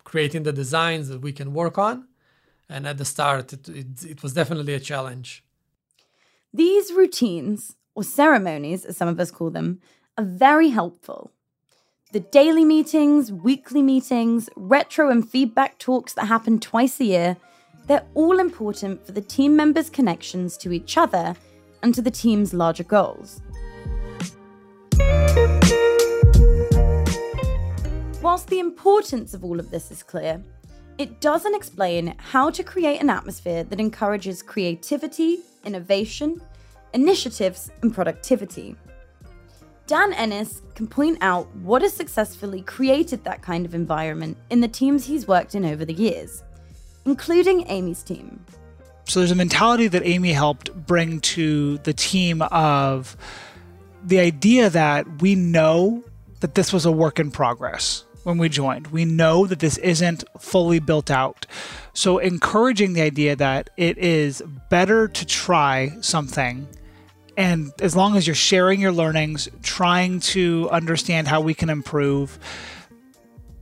creating 0.04 0.42
the 0.42 0.52
designs 0.52 1.08
that 1.08 1.20
we 1.20 1.32
can 1.32 1.52
work 1.52 1.78
on. 1.78 2.08
And 2.68 2.86
at 2.86 2.98
the 2.98 3.04
start, 3.04 3.52
it, 3.52 3.68
it, 3.68 4.04
it 4.04 4.22
was 4.22 4.32
definitely 4.32 4.74
a 4.74 4.80
challenge. 4.80 5.44
These 6.52 6.92
routines, 6.92 7.76
or 7.94 8.04
ceremonies 8.04 8.84
as 8.84 8.96
some 8.96 9.08
of 9.08 9.20
us 9.20 9.30
call 9.30 9.50
them, 9.50 9.80
are 10.16 10.24
very 10.24 10.70
helpful. 10.70 11.32
The 12.12 12.20
daily 12.20 12.64
meetings, 12.64 13.32
weekly 13.32 13.82
meetings, 13.82 14.48
retro 14.54 15.10
and 15.10 15.28
feedback 15.28 15.78
talks 15.78 16.14
that 16.14 16.26
happen 16.26 16.60
twice 16.60 17.00
a 17.00 17.04
year, 17.04 17.36
they're 17.86 18.06
all 18.14 18.38
important 18.38 19.04
for 19.04 19.12
the 19.12 19.20
team 19.20 19.56
members' 19.56 19.90
connections 19.90 20.56
to 20.58 20.72
each 20.72 20.96
other 20.96 21.34
and 21.82 21.94
to 21.94 22.00
the 22.00 22.10
team's 22.10 22.54
larger 22.54 22.84
goals. 22.84 23.42
Whilst 28.34 28.48
the 28.48 28.58
importance 28.58 29.32
of 29.32 29.44
all 29.44 29.60
of 29.60 29.70
this 29.70 29.92
is 29.92 30.02
clear, 30.02 30.42
it 30.98 31.20
doesn't 31.20 31.54
explain 31.54 32.16
how 32.18 32.50
to 32.50 32.64
create 32.64 33.00
an 33.00 33.08
atmosphere 33.08 33.62
that 33.62 33.78
encourages 33.78 34.42
creativity, 34.42 35.38
innovation, 35.64 36.42
initiatives, 36.94 37.70
and 37.80 37.94
productivity. 37.94 38.74
Dan 39.86 40.12
Ennis 40.14 40.62
can 40.74 40.88
point 40.88 41.18
out 41.20 41.46
what 41.58 41.82
has 41.82 41.92
successfully 41.92 42.62
created 42.62 43.22
that 43.22 43.40
kind 43.40 43.64
of 43.64 43.72
environment 43.72 44.36
in 44.50 44.60
the 44.60 44.66
teams 44.66 45.04
he's 45.04 45.28
worked 45.28 45.54
in 45.54 45.64
over 45.64 45.84
the 45.84 45.94
years, 45.94 46.42
including 47.04 47.64
Amy's 47.68 48.02
team. 48.02 48.44
So 49.04 49.20
there's 49.20 49.30
a 49.30 49.36
mentality 49.36 49.86
that 49.86 50.04
Amy 50.04 50.32
helped 50.32 50.74
bring 50.74 51.20
to 51.20 51.78
the 51.78 51.92
team 51.92 52.42
of 52.42 53.16
the 54.02 54.18
idea 54.18 54.70
that 54.70 55.22
we 55.22 55.36
know 55.36 56.02
that 56.40 56.56
this 56.56 56.72
was 56.72 56.84
a 56.84 56.90
work 56.90 57.20
in 57.20 57.30
progress 57.30 58.03
when 58.24 58.38
we 58.38 58.48
joined. 58.48 58.88
We 58.88 59.04
know 59.04 59.46
that 59.46 59.60
this 59.60 59.78
isn't 59.78 60.24
fully 60.40 60.80
built 60.80 61.10
out. 61.10 61.46
So 61.92 62.18
encouraging 62.18 62.94
the 62.94 63.02
idea 63.02 63.36
that 63.36 63.70
it 63.76 63.96
is 63.98 64.42
better 64.68 65.06
to 65.06 65.24
try 65.24 65.96
something 66.00 66.66
and 67.36 67.72
as 67.80 67.96
long 67.96 68.16
as 68.16 68.26
you're 68.26 68.34
sharing 68.34 68.80
your 68.80 68.92
learnings, 68.92 69.48
trying 69.62 70.20
to 70.20 70.68
understand 70.70 71.28
how 71.28 71.40
we 71.40 71.54
can 71.54 71.68
improve, 71.68 72.38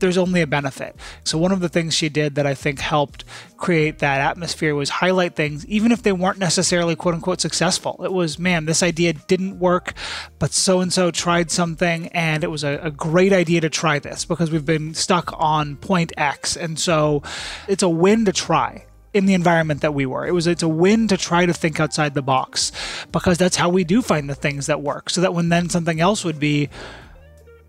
there's 0.02 0.18
only 0.18 0.42
a 0.42 0.46
benefit. 0.46 0.96
So, 1.24 1.38
one 1.38 1.52
of 1.52 1.60
the 1.60 1.68
things 1.68 1.94
she 1.94 2.10
did 2.10 2.34
that 2.34 2.46
I 2.46 2.54
think 2.54 2.80
helped 2.80 3.24
create 3.56 4.00
that 4.00 4.20
atmosphere 4.20 4.74
was 4.74 4.90
highlight 4.90 5.34
things, 5.36 5.64
even 5.66 5.92
if 5.92 6.02
they 6.02 6.12
weren't 6.12 6.38
necessarily 6.38 6.94
quote 6.94 7.14
unquote 7.14 7.40
successful. 7.40 7.98
It 8.04 8.12
was, 8.12 8.38
man, 8.38 8.66
this 8.66 8.82
idea 8.82 9.14
didn't 9.14 9.58
work, 9.58 9.94
but 10.38 10.52
so 10.52 10.80
and 10.80 10.92
so 10.92 11.10
tried 11.10 11.50
something, 11.50 12.08
and 12.08 12.44
it 12.44 12.48
was 12.48 12.64
a, 12.64 12.78
a, 12.82 12.90
great 12.90 13.32
idea 13.32 13.60
to 13.62 13.70
try 13.70 13.98
this 13.98 14.24
because 14.24 14.50
we've 14.50 14.66
been 14.66 14.92
stuck 14.92 15.32
on 15.38 15.76
point 15.76 16.12
X. 16.16 16.56
And 16.56 16.78
so, 16.78 17.22
it's 17.68 17.82
a 17.82 17.88
win 17.88 18.24
to 18.26 18.32
try 18.32 18.84
in 19.14 19.26
the 19.26 19.34
environment 19.34 19.82
that 19.82 19.94
we 19.94 20.06
were. 20.06 20.26
It 20.26 20.32
was 20.32 20.46
it's 20.46 20.62
a 20.62 20.68
win 20.68 21.08
to 21.08 21.16
try 21.16 21.46
to 21.46 21.52
think 21.52 21.78
outside 21.78 22.14
the 22.14 22.22
box 22.22 22.72
because 23.12 23.38
that's 23.38 23.56
how 23.56 23.68
we 23.68 23.84
do 23.84 24.02
find 24.02 24.28
the 24.28 24.34
things 24.34 24.66
that 24.66 24.80
work. 24.80 25.10
So 25.10 25.20
that 25.20 25.34
when 25.34 25.48
then 25.48 25.68
something 25.68 26.00
else 26.00 26.24
would 26.24 26.40
be 26.40 26.70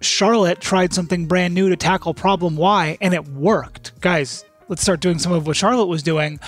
Charlotte 0.06 0.60
tried 0.60 0.94
something 0.94 1.26
brand 1.26 1.54
new 1.54 1.70
to 1.70 1.76
tackle 1.76 2.14
problem 2.14 2.56
Y 2.56 2.98
and 3.02 3.14
it 3.14 3.28
worked. 3.28 4.00
Guys, 4.02 4.46
let's 4.68 4.82
start 4.82 5.00
doing 5.00 5.20
some 5.20 5.32
of 5.32 5.48
what 5.48 5.56
Charlotte 5.56 5.86
was 5.86 6.04
doing. 6.04 6.40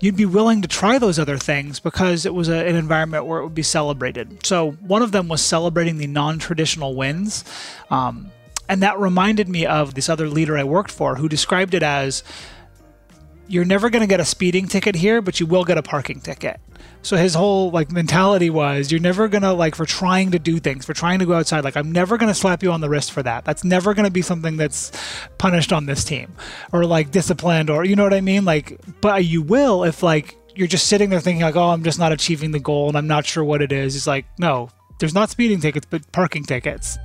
You'd 0.00 0.16
be 0.16 0.26
willing 0.26 0.62
to 0.62 0.68
try 0.68 0.98
those 0.98 1.18
other 1.18 1.38
things 1.38 1.80
because 1.80 2.26
it 2.26 2.34
was 2.34 2.48
a, 2.48 2.66
an 2.66 2.76
environment 2.76 3.26
where 3.26 3.40
it 3.40 3.44
would 3.44 3.54
be 3.54 3.62
celebrated. 3.62 4.44
So 4.44 4.72
one 4.72 5.02
of 5.02 5.12
them 5.12 5.28
was 5.28 5.42
celebrating 5.42 5.98
the 5.98 6.06
non-traditional 6.06 6.94
wins. 6.94 7.44
Um, 7.90 8.30
and 8.68 8.82
that 8.82 8.98
reminded 8.98 9.48
me 9.48 9.66
of 9.66 9.94
this 9.94 10.08
other 10.08 10.28
leader 10.28 10.56
I 10.56 10.64
worked 10.64 10.92
for 10.92 11.16
who 11.16 11.28
described 11.28 11.74
it 11.74 11.82
as 11.82 12.22
you're 13.50 13.64
never 13.64 13.90
going 13.90 14.00
to 14.00 14.06
get 14.06 14.20
a 14.20 14.24
speeding 14.24 14.68
ticket 14.68 14.94
here, 14.94 15.20
but 15.20 15.40
you 15.40 15.46
will 15.46 15.64
get 15.64 15.76
a 15.76 15.82
parking 15.82 16.20
ticket. 16.20 16.60
So 17.02 17.16
his 17.16 17.34
whole 17.34 17.70
like 17.70 17.90
mentality 17.90 18.48
was 18.48 18.92
you're 18.92 19.00
never 19.00 19.26
going 19.26 19.42
to 19.42 19.52
like 19.52 19.74
for 19.74 19.84
trying 19.84 20.30
to 20.30 20.38
do 20.38 20.60
things, 20.60 20.84
for 20.84 20.94
trying 20.94 21.18
to 21.18 21.26
go 21.26 21.34
outside, 21.34 21.64
like 21.64 21.76
I'm 21.76 21.90
never 21.90 22.16
going 22.16 22.28
to 22.28 22.34
slap 22.34 22.62
you 22.62 22.70
on 22.70 22.80
the 22.80 22.88
wrist 22.88 23.10
for 23.10 23.22
that. 23.24 23.44
That's 23.44 23.64
never 23.64 23.92
going 23.92 24.04
to 24.04 24.12
be 24.12 24.22
something 24.22 24.56
that's 24.56 24.92
punished 25.38 25.72
on 25.72 25.86
this 25.86 26.04
team 26.04 26.32
or 26.72 26.84
like 26.84 27.10
disciplined 27.10 27.70
or 27.70 27.84
you 27.84 27.96
know 27.96 28.04
what 28.04 28.14
I 28.14 28.20
mean? 28.20 28.44
Like 28.44 28.80
but 29.00 29.24
you 29.24 29.42
will 29.42 29.82
if 29.82 30.02
like 30.02 30.36
you're 30.54 30.68
just 30.68 30.86
sitting 30.86 31.10
there 31.10 31.20
thinking 31.20 31.42
like, 31.42 31.56
"Oh, 31.56 31.70
I'm 31.70 31.82
just 31.84 31.98
not 31.98 32.12
achieving 32.12 32.50
the 32.50 32.60
goal 32.60 32.88
and 32.88 32.98
I'm 32.98 33.06
not 33.06 33.26
sure 33.26 33.44
what 33.44 33.62
it 33.62 33.72
is." 33.72 33.96
It's 33.96 34.06
like, 34.06 34.26
"No, 34.38 34.68
there's 34.98 35.14
not 35.14 35.30
speeding 35.30 35.60
tickets, 35.60 35.86
but 35.88 36.10
parking 36.12 36.44
tickets." 36.44 36.98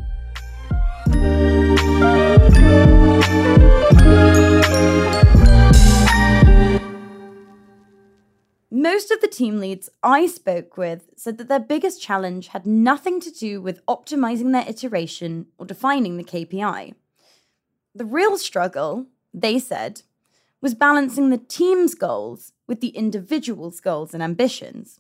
Most 8.86 9.10
of 9.10 9.20
the 9.20 9.28
team 9.28 9.60
leads 9.60 9.90
I 10.04 10.28
spoke 10.28 10.78
with 10.78 11.10
said 11.18 11.40
that 11.40 11.48
their 11.48 11.60
biggest 11.60 12.00
challenge 12.00 12.50
had 12.50 12.68
nothing 12.68 13.20
to 13.22 13.32
do 13.32 13.60
with 13.60 13.84
optimizing 13.88 14.52
their 14.52 14.70
iteration 14.70 15.48
or 15.58 15.66
defining 15.66 16.18
the 16.18 16.24
KPI. 16.24 16.94
The 17.96 18.06
real 18.06 18.38
struggle, 18.38 19.08
they 19.34 19.58
said, 19.58 20.04
was 20.62 20.76
balancing 20.76 21.32
the 21.32 21.40
team's 21.40 21.96
goals 21.96 22.54
with 22.68 22.80
the 22.80 22.90
individual's 22.90 23.80
goals 23.80 24.14
and 24.14 24.22
ambitions. 24.22 25.00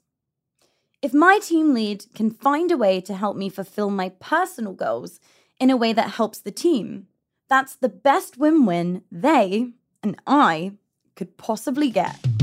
If 1.04 1.13
my 1.13 1.38
team 1.38 1.76
lead 1.76 2.08
can 2.15 2.32
find 2.32 2.71
a 2.71 2.78
way 2.78 3.00
to 3.02 3.13
help 3.13 3.38
me 3.38 3.50
fulfill 3.50 3.91
my 3.91 4.10
personal 4.19 4.74
goals 4.74 5.19
in 5.60 5.69
a 5.69 5.78
way 5.78 5.93
that 5.93 6.15
helps 6.15 6.39
the 6.39 6.50
team, 6.50 7.06
that's 7.48 7.76
the 7.76 7.89
best 7.89 8.36
win 8.36 8.65
win 8.65 9.04
they 9.12 9.74
and 10.02 10.19
I 10.26 10.71
could 11.15 11.38
possibly 11.38 11.91
get. 11.91 12.35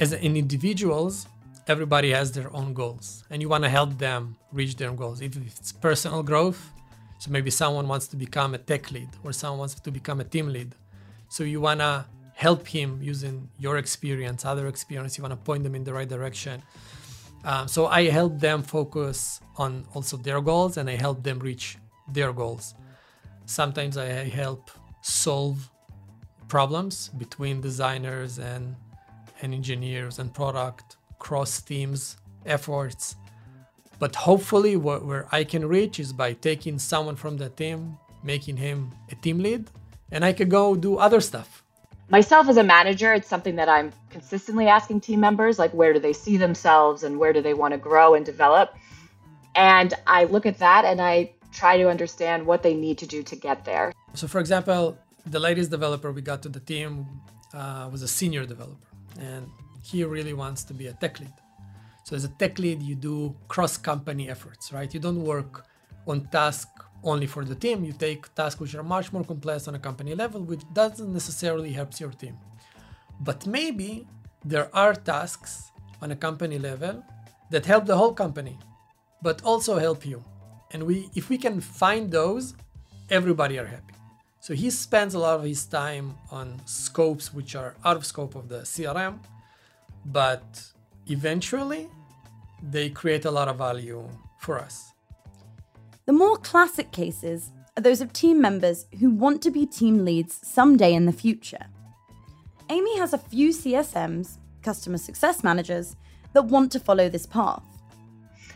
As 0.00 0.14
in 0.14 0.34
individuals, 0.36 1.26
everybody 1.68 2.10
has 2.10 2.32
their 2.32 2.52
own 2.56 2.72
goals 2.72 3.22
and 3.30 3.42
you 3.42 3.48
want 3.48 3.62
to 3.64 3.70
help 3.70 3.98
them 3.98 4.36
reach 4.50 4.74
their 4.76 4.92
goals. 4.92 5.20
If 5.20 5.36
it's 5.36 5.72
personal 5.72 6.22
growth, 6.22 6.72
so 7.18 7.30
maybe 7.30 7.50
someone 7.50 7.86
wants 7.86 8.08
to 8.08 8.16
become 8.16 8.54
a 8.54 8.58
tech 8.58 8.90
lead 8.90 9.10
or 9.22 9.32
someone 9.32 9.58
wants 9.58 9.74
to 9.74 9.90
become 9.90 10.20
a 10.20 10.24
team 10.24 10.48
lead. 10.48 10.74
So 11.28 11.44
you 11.44 11.60
want 11.60 11.80
to 11.80 12.06
help 12.32 12.66
him 12.66 12.98
using 13.02 13.50
your 13.58 13.76
experience, 13.76 14.46
other 14.46 14.66
experience, 14.68 15.18
you 15.18 15.22
want 15.22 15.32
to 15.32 15.36
point 15.36 15.62
them 15.62 15.74
in 15.74 15.84
the 15.84 15.92
right 15.92 16.08
direction. 16.08 16.62
Um, 17.44 17.68
so 17.68 17.86
I 17.86 18.08
help 18.08 18.40
them 18.40 18.62
focus 18.62 19.40
on 19.56 19.86
also 19.94 20.16
their 20.16 20.40
goals 20.40 20.78
and 20.78 20.88
I 20.88 20.96
help 20.96 21.22
them 21.22 21.38
reach 21.38 21.76
their 22.08 22.32
goals. 22.32 22.74
Sometimes 23.44 23.98
I 23.98 24.06
help 24.06 24.70
solve 25.02 25.70
problems 26.48 27.10
between 27.18 27.60
designers 27.60 28.38
and 28.38 28.74
and 29.42 29.54
engineers 29.54 30.18
and 30.18 30.32
product 30.32 30.96
cross 31.18 31.60
teams 31.60 32.16
efforts. 32.44 33.16
But 33.98 34.16
hopefully 34.16 34.76
what, 34.76 35.04
where 35.04 35.26
i 35.30 35.44
can 35.44 35.66
reach 35.66 36.00
is 36.00 36.12
by 36.12 36.32
taking 36.32 36.78
someone 36.78 37.16
from 37.16 37.36
the 37.36 37.50
team 37.50 37.98
making 38.22 38.56
him 38.56 38.90
a 39.10 39.14
team 39.14 39.38
lead 39.38 39.70
and 40.10 40.24
i 40.24 40.32
could 40.32 40.50
go 40.50 40.74
do 40.74 40.96
other 40.96 41.20
stuff. 41.20 41.62
Myself 42.08 42.48
as 42.48 42.56
a 42.56 42.64
manager 42.64 43.12
it's 43.14 43.28
something 43.28 43.56
that 43.56 43.68
i'm 43.68 43.92
consistently 44.08 44.66
asking 44.66 45.00
team 45.00 45.20
members 45.20 45.58
like 45.58 45.72
where 45.72 45.92
do 45.92 46.00
they 46.00 46.12
see 46.12 46.36
themselves 46.36 47.02
and 47.02 47.18
where 47.18 47.32
do 47.32 47.40
they 47.42 47.54
want 47.54 47.72
to 47.72 47.78
grow 47.78 48.14
and 48.14 48.24
develop? 48.24 48.74
And 49.54 49.92
i 50.06 50.24
look 50.24 50.46
at 50.46 50.58
that 50.58 50.84
and 50.84 51.00
i 51.00 51.30
try 51.52 51.76
to 51.76 51.88
understand 51.90 52.46
what 52.46 52.62
they 52.62 52.74
need 52.74 52.96
to 52.98 53.06
do 53.06 53.22
to 53.24 53.36
get 53.36 53.64
there. 53.64 53.92
So 54.14 54.26
for 54.26 54.40
example 54.40 54.96
the 55.26 55.40
latest 55.40 55.70
developer 55.70 56.10
we 56.10 56.22
got 56.22 56.42
to 56.44 56.48
the 56.48 56.60
team 56.60 57.06
uh, 57.52 57.88
was 57.92 58.02
a 58.02 58.08
senior 58.08 58.46
developer 58.46 58.89
and 59.18 59.48
he 59.82 60.04
really 60.04 60.32
wants 60.32 60.62
to 60.64 60.74
be 60.74 60.86
a 60.88 60.92
tech 60.94 61.20
lead. 61.20 61.32
So 62.04 62.16
as 62.16 62.24
a 62.24 62.28
tech 62.28 62.58
lead, 62.58 62.82
you 62.82 62.94
do 62.94 63.34
cross-company 63.48 64.28
efforts, 64.28 64.72
right? 64.72 64.92
You 64.92 65.00
don't 65.00 65.22
work 65.24 65.66
on 66.06 66.26
task 66.28 66.68
only 67.02 67.26
for 67.26 67.44
the 67.44 67.54
team. 67.54 67.84
You 67.84 67.92
take 67.92 68.32
tasks 68.34 68.60
which 68.60 68.74
are 68.74 68.82
much 68.82 69.12
more 69.12 69.24
complex 69.24 69.68
on 69.68 69.74
a 69.74 69.78
company 69.78 70.14
level, 70.14 70.42
which 70.42 70.62
doesn't 70.72 71.12
necessarily 71.12 71.72
help 71.72 71.98
your 71.98 72.10
team. 72.10 72.36
But 73.20 73.46
maybe 73.46 74.06
there 74.44 74.74
are 74.74 74.94
tasks 74.94 75.70
on 76.02 76.10
a 76.10 76.16
company 76.16 76.58
level 76.58 77.04
that 77.50 77.66
help 77.66 77.86
the 77.86 77.96
whole 77.96 78.14
company, 78.14 78.58
but 79.22 79.42
also 79.42 79.78
help 79.78 80.06
you. 80.06 80.24
And 80.72 80.84
we, 80.84 81.10
if 81.14 81.28
we 81.28 81.36
can 81.36 81.60
find 81.60 82.10
those, 82.10 82.54
everybody 83.10 83.58
are 83.58 83.66
happy. 83.66 83.94
So 84.40 84.54
he 84.54 84.70
spends 84.70 85.14
a 85.14 85.18
lot 85.18 85.38
of 85.38 85.44
his 85.44 85.66
time 85.66 86.14
on 86.30 86.60
scopes 86.64 87.32
which 87.32 87.54
are 87.54 87.74
out 87.84 87.98
of 87.98 88.06
scope 88.06 88.34
of 88.34 88.48
the 88.48 88.60
CRM, 88.60 89.18
but 90.06 90.62
eventually 91.06 91.88
they 92.62 92.88
create 92.88 93.26
a 93.26 93.30
lot 93.30 93.48
of 93.48 93.58
value 93.58 94.08
for 94.38 94.58
us. 94.58 94.92
The 96.06 96.14
more 96.14 96.38
classic 96.38 96.90
cases 96.90 97.52
are 97.76 97.82
those 97.82 98.00
of 98.00 98.14
team 98.14 98.40
members 98.40 98.86
who 98.98 99.10
want 99.10 99.42
to 99.42 99.50
be 99.50 99.66
team 99.66 100.06
leads 100.06 100.40
someday 100.42 100.94
in 100.94 101.04
the 101.04 101.12
future. 101.12 101.66
Amy 102.70 102.98
has 102.98 103.12
a 103.12 103.18
few 103.18 103.50
CSMs, 103.50 104.38
customer 104.62 104.96
success 104.96 105.44
managers, 105.44 105.96
that 106.32 106.46
want 106.46 106.72
to 106.72 106.80
follow 106.80 107.08
this 107.08 107.26
path. 107.26 107.62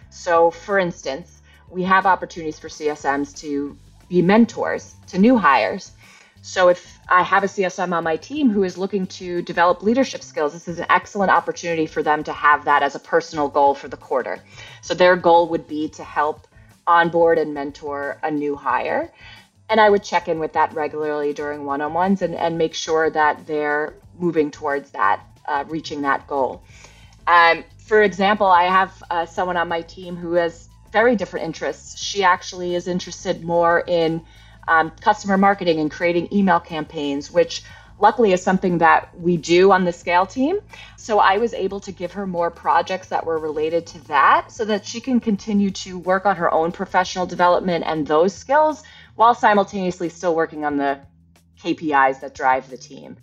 So, 0.09 0.51
for 0.51 0.79
instance, 0.79 1.43
we 1.69 1.83
have 1.83 2.07
opportunities 2.07 2.59
for 2.59 2.69
CSMs 2.69 3.37
to 3.41 3.77
be 4.15 4.23
mentors 4.23 4.95
to 5.09 5.19
new 5.19 5.37
hires. 5.37 5.91
So 6.41 6.69
if 6.69 7.01
I 7.09 7.23
have 7.23 7.43
a 7.43 7.49
CSM 7.49 7.93
on 7.93 8.05
my 8.05 8.17
team 8.17 8.49
who 8.49 8.63
is 8.63 8.79
looking 8.79 9.07
to 9.19 9.43
develop 9.43 9.83
leadership 9.83 10.23
skills, 10.23 10.53
this 10.53 10.69
is 10.69 10.79
an 10.79 10.87
excellent 10.89 11.33
opportunity 11.33 11.87
for 11.87 12.03
them 12.03 12.23
to 12.25 12.33
have 12.33 12.67
that 12.67 12.83
as 12.85 12.95
a 12.95 13.01
personal 13.01 13.49
goal 13.49 13.75
for 13.75 13.89
the 13.89 13.97
quarter. 13.97 14.39
So 14.83 14.95
their 14.95 15.17
goal 15.17 15.49
would 15.49 15.67
be 15.67 15.89
to 15.99 16.05
help 16.05 16.47
onboard 16.87 17.39
and 17.39 17.55
mentor 17.55 18.21
a 18.23 18.31
new 18.31 18.55
hire. 18.55 19.11
And 19.69 19.81
I 19.81 19.91
would 19.91 20.05
check 20.05 20.29
in 20.29 20.39
with 20.39 20.53
that 20.53 20.75
regularly 20.75 21.33
during 21.33 21.65
one 21.65 21.81
on 21.81 21.93
ones 21.95 22.23
and, 22.23 22.35
and 22.35 22.57
make 22.57 22.75
sure 22.75 23.11
that 23.11 23.47
they're 23.49 23.95
moving 24.17 24.51
towards 24.53 24.91
that, 24.93 25.25
uh, 25.49 25.65
reaching 25.67 26.03
that 26.03 26.29
goal. 26.29 26.63
Um, 27.27 27.65
for 27.79 28.03
example, 28.03 28.47
I 28.47 28.65
have 28.65 29.03
uh, 29.11 29.27
someone 29.27 29.57
on 29.57 29.67
my 29.67 29.81
team 29.81 30.15
who 30.15 30.35
has 30.35 30.69
very 30.95 31.17
different 31.17 31.45
interests. 31.45 31.99
She 31.99 32.23
actually 32.23 32.77
is 32.77 32.87
interested 32.87 33.43
more 33.43 33.83
in 33.85 34.25
um, 34.69 34.93
customer 35.01 35.37
marketing 35.37 35.81
and 35.81 35.91
creating 35.91 36.29
email 36.33 36.61
campaigns, 36.61 37.33
which 37.33 37.65
luckily 37.99 38.33
is 38.33 38.41
something 38.41 38.79
that 38.79 39.01
we 39.19 39.37
do 39.37 39.73
on 39.73 39.85
the 39.85 39.93
scale 39.93 40.25
team. 40.25 40.61
So 40.97 41.19
I 41.19 41.39
was 41.39 41.53
able 41.53 41.81
to 41.81 41.91
give 41.91 42.13
her 42.13 42.29
more 42.29 42.49
projects 42.49 43.09
that 43.09 43.27
were 43.27 43.39
related 43.39 43.87
to 43.89 44.07
that 44.07 44.53
so 44.53 44.65
that 44.67 44.87
she 44.87 45.01
can 45.01 45.19
continue 45.19 45.71
to 45.85 45.99
work 45.99 46.27
on 46.27 46.37
her 46.37 46.51
own 46.53 46.71
professional 46.71 47.27
development 47.27 47.85
and 47.85 48.07
those 48.07 48.33
skills 48.33 48.85
while 49.17 49.35
simultaneously 49.35 50.09
still 50.09 50.37
working 50.37 50.65
on 50.65 50.77
the 50.77 51.01
KPIs 51.61 52.21
that 52.21 52.37
drive 52.37 52.71
the 52.71 52.77
team. 52.77 53.17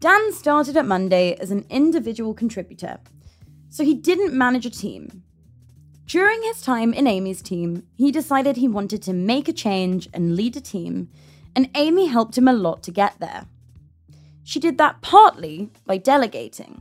Dan 0.00 0.32
started 0.32 0.76
at 0.76 0.84
Monday 0.84 1.34
as 1.34 1.52
an 1.52 1.64
individual 1.70 2.34
contributor, 2.34 2.98
so 3.70 3.84
he 3.84 3.94
didn't 3.94 4.34
manage 4.36 4.66
a 4.66 4.70
team. 4.70 5.22
During 6.06 6.40
his 6.44 6.62
time 6.62 6.94
in 6.94 7.08
Amy's 7.08 7.42
team, 7.42 7.82
he 7.96 8.12
decided 8.12 8.56
he 8.56 8.68
wanted 8.68 9.02
to 9.02 9.12
make 9.12 9.48
a 9.48 9.52
change 9.52 10.08
and 10.14 10.36
lead 10.36 10.56
a 10.56 10.60
team, 10.60 11.08
and 11.56 11.68
Amy 11.74 12.06
helped 12.06 12.38
him 12.38 12.46
a 12.46 12.52
lot 12.52 12.84
to 12.84 12.92
get 12.92 13.18
there. 13.18 13.46
She 14.44 14.60
did 14.60 14.78
that 14.78 15.00
partly 15.02 15.70
by 15.84 15.96
delegating. 15.96 16.80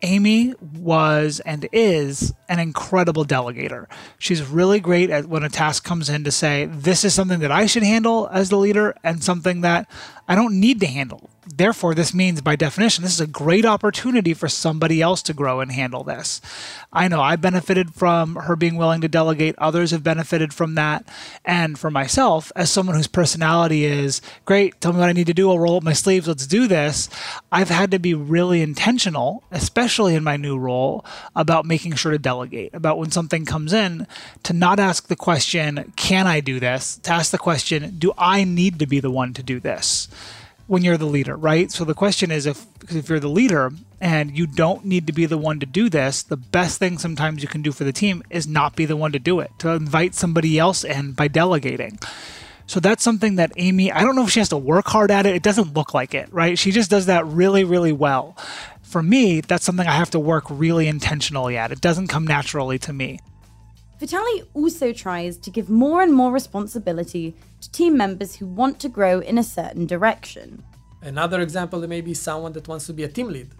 Amy 0.00 0.54
was 0.78 1.40
and 1.40 1.68
is 1.70 2.32
an 2.48 2.58
incredible 2.58 3.26
delegator. 3.26 3.84
She's 4.18 4.42
really 4.42 4.80
great 4.80 5.10
at 5.10 5.26
when 5.26 5.42
a 5.42 5.50
task 5.50 5.84
comes 5.84 6.08
in 6.08 6.24
to 6.24 6.32
say, 6.32 6.64
this 6.64 7.04
is 7.04 7.12
something 7.12 7.40
that 7.40 7.52
I 7.52 7.66
should 7.66 7.82
handle 7.82 8.26
as 8.32 8.48
the 8.48 8.56
leader 8.56 8.94
and 9.04 9.22
something 9.22 9.60
that 9.60 9.86
I 10.26 10.34
don't 10.34 10.58
need 10.58 10.80
to 10.80 10.86
handle. 10.86 11.28
Therefore, 11.56 11.94
this 11.94 12.14
means 12.14 12.40
by 12.40 12.54
definition, 12.54 13.02
this 13.02 13.14
is 13.14 13.20
a 13.20 13.26
great 13.26 13.64
opportunity 13.64 14.34
for 14.34 14.48
somebody 14.48 15.02
else 15.02 15.20
to 15.22 15.34
grow 15.34 15.60
and 15.60 15.72
handle 15.72 16.04
this. 16.04 16.40
I 16.92 17.08
know 17.08 17.20
I 17.20 17.36
benefited 17.36 17.92
from 17.92 18.36
her 18.36 18.54
being 18.54 18.76
willing 18.76 19.00
to 19.00 19.08
delegate, 19.08 19.56
others 19.58 19.90
have 19.90 20.04
benefited 20.04 20.54
from 20.54 20.76
that. 20.76 21.04
And 21.44 21.78
for 21.78 21.90
myself, 21.90 22.52
as 22.54 22.70
someone 22.70 22.94
whose 22.94 23.08
personality 23.08 23.84
is 23.84 24.22
great, 24.44 24.80
tell 24.80 24.92
me 24.92 25.00
what 25.00 25.08
I 25.08 25.12
need 25.12 25.26
to 25.26 25.34
do, 25.34 25.50
I'll 25.50 25.58
roll 25.58 25.76
up 25.76 25.82
my 25.82 25.92
sleeves, 25.92 26.28
let's 26.28 26.46
do 26.46 26.68
this, 26.68 27.08
I've 27.50 27.70
had 27.70 27.90
to 27.90 27.98
be 27.98 28.14
really 28.14 28.62
intentional, 28.62 29.42
especially 29.50 30.14
in 30.14 30.22
my 30.22 30.36
new 30.36 30.56
role, 30.56 31.04
about 31.34 31.66
making 31.66 31.94
sure 31.94 32.12
to 32.12 32.18
delegate, 32.18 32.74
about 32.74 32.98
when 32.98 33.10
something 33.10 33.44
comes 33.44 33.72
in, 33.72 34.06
to 34.44 34.52
not 34.52 34.78
ask 34.78 35.08
the 35.08 35.16
question, 35.16 35.92
can 35.96 36.26
I 36.26 36.40
do 36.40 36.60
this? 36.60 36.98
To 36.98 37.12
ask 37.12 37.32
the 37.32 37.38
question, 37.38 37.96
do 37.98 38.12
I 38.16 38.44
need 38.44 38.78
to 38.78 38.86
be 38.86 39.00
the 39.00 39.10
one 39.10 39.34
to 39.34 39.42
do 39.42 39.58
this? 39.58 40.08
When 40.70 40.84
you're 40.84 40.96
the 40.96 41.04
leader, 41.04 41.34
right? 41.34 41.72
So 41.72 41.84
the 41.84 41.94
question 41.94 42.30
is 42.30 42.46
if 42.46 42.64
if 42.88 43.08
you're 43.08 43.18
the 43.18 43.28
leader 43.28 43.72
and 44.00 44.38
you 44.38 44.46
don't 44.46 44.84
need 44.84 45.08
to 45.08 45.12
be 45.12 45.26
the 45.26 45.36
one 45.36 45.58
to 45.58 45.66
do 45.66 45.88
this, 45.88 46.22
the 46.22 46.36
best 46.36 46.78
thing 46.78 46.96
sometimes 46.96 47.42
you 47.42 47.48
can 47.48 47.60
do 47.60 47.72
for 47.72 47.82
the 47.82 47.92
team 47.92 48.22
is 48.30 48.46
not 48.46 48.76
be 48.76 48.84
the 48.84 48.96
one 48.96 49.10
to 49.10 49.18
do 49.18 49.40
it, 49.40 49.50
to 49.58 49.70
invite 49.70 50.14
somebody 50.14 50.60
else 50.60 50.84
in 50.84 51.10
by 51.10 51.26
delegating. 51.26 51.98
So 52.68 52.78
that's 52.78 53.02
something 53.02 53.34
that 53.34 53.50
Amy, 53.56 53.90
I 53.90 54.02
don't 54.02 54.14
know 54.14 54.22
if 54.22 54.30
she 54.30 54.38
has 54.38 54.50
to 54.50 54.56
work 54.56 54.86
hard 54.86 55.10
at 55.10 55.26
it. 55.26 55.34
It 55.34 55.42
doesn't 55.42 55.74
look 55.74 55.92
like 55.92 56.14
it, 56.14 56.32
right? 56.32 56.56
She 56.56 56.70
just 56.70 56.88
does 56.88 57.06
that 57.06 57.26
really, 57.26 57.64
really 57.64 57.92
well. 57.92 58.36
For 58.80 59.02
me, 59.02 59.40
that's 59.40 59.64
something 59.64 59.88
I 59.88 59.96
have 59.96 60.10
to 60.10 60.20
work 60.20 60.44
really 60.48 60.86
intentionally 60.86 61.56
at. 61.56 61.72
It 61.72 61.80
doesn't 61.80 62.06
come 62.06 62.28
naturally 62.28 62.78
to 62.78 62.92
me. 62.92 63.18
Vitali 64.00 64.42
also 64.54 64.94
tries 64.94 65.36
to 65.36 65.50
give 65.50 65.68
more 65.68 66.00
and 66.00 66.14
more 66.14 66.32
responsibility 66.32 67.34
to 67.60 67.70
team 67.70 67.98
members 67.98 68.36
who 68.36 68.46
want 68.46 68.80
to 68.80 68.88
grow 68.88 69.20
in 69.20 69.36
a 69.36 69.42
certain 69.42 69.84
direction. 69.84 70.64
Another 71.02 71.42
example 71.42 71.86
may 71.86 72.00
be 72.00 72.14
someone 72.14 72.54
that 72.54 72.66
wants 72.66 72.86
to 72.86 72.94
be 72.94 73.04
a 73.04 73.08
team 73.08 73.28
lead, 73.28 73.50